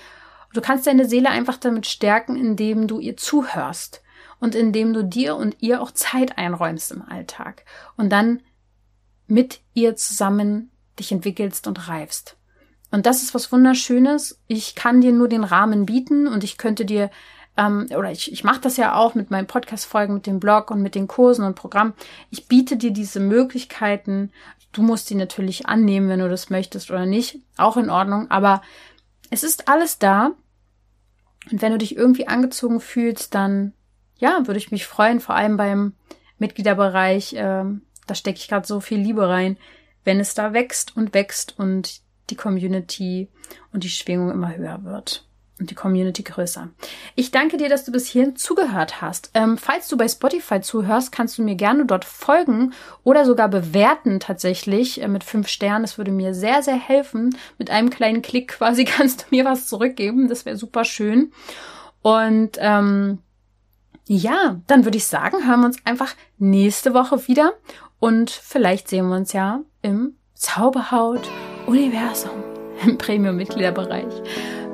[0.52, 4.02] Du kannst deine Seele einfach damit stärken, indem du ihr zuhörst
[4.38, 7.64] und indem du dir und ihr auch Zeit einräumst im Alltag
[7.96, 8.42] und dann
[9.26, 12.36] mit ihr zusammen dich entwickelst und reifst.
[12.90, 14.40] Und das ist was Wunderschönes.
[14.46, 17.10] Ich kann dir nur den Rahmen bieten und ich könnte dir,
[17.56, 20.82] ähm, oder ich, ich mache das ja auch mit meinen Podcast-Folgen, mit dem Blog und
[20.82, 21.94] mit den Kursen und Programmen.
[22.30, 24.32] Ich biete dir diese Möglichkeiten.
[24.72, 27.40] Du musst die natürlich annehmen, wenn du das möchtest oder nicht.
[27.56, 28.30] Auch in Ordnung.
[28.30, 28.62] Aber
[29.30, 30.32] es ist alles da.
[31.50, 33.72] Und wenn du dich irgendwie angezogen fühlst, dann
[34.18, 35.94] ja, würde ich mich freuen, vor allem beim
[36.38, 37.34] Mitgliederbereich.
[37.36, 39.56] Ähm, da stecke ich gerade so viel Liebe rein
[40.06, 42.00] wenn es da wächst und wächst und
[42.30, 43.28] die Community
[43.72, 45.25] und die Schwingung immer höher wird
[45.58, 46.68] und die Community größer.
[47.14, 49.30] Ich danke dir, dass du bis hierhin zugehört hast.
[49.34, 54.20] Ähm, falls du bei Spotify zuhörst, kannst du mir gerne dort folgen oder sogar bewerten
[54.20, 55.84] tatsächlich äh, mit fünf Sternen.
[55.84, 57.36] Das würde mir sehr, sehr helfen.
[57.58, 60.28] Mit einem kleinen Klick quasi kannst du mir was zurückgeben.
[60.28, 61.32] Das wäre super schön.
[62.02, 63.18] Und ähm,
[64.06, 67.52] ja, dann würde ich sagen, hören wir uns einfach nächste Woche wieder.
[67.98, 72.44] Und vielleicht sehen wir uns ja im Zauberhaut-Universum
[72.84, 74.12] im Premium-Mitgliederbereich.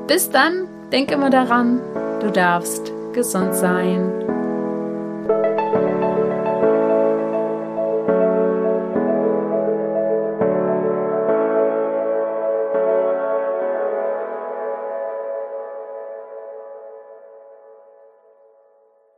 [0.09, 1.81] Bis dann, denk immer daran,
[2.21, 4.42] du darfst gesund sein.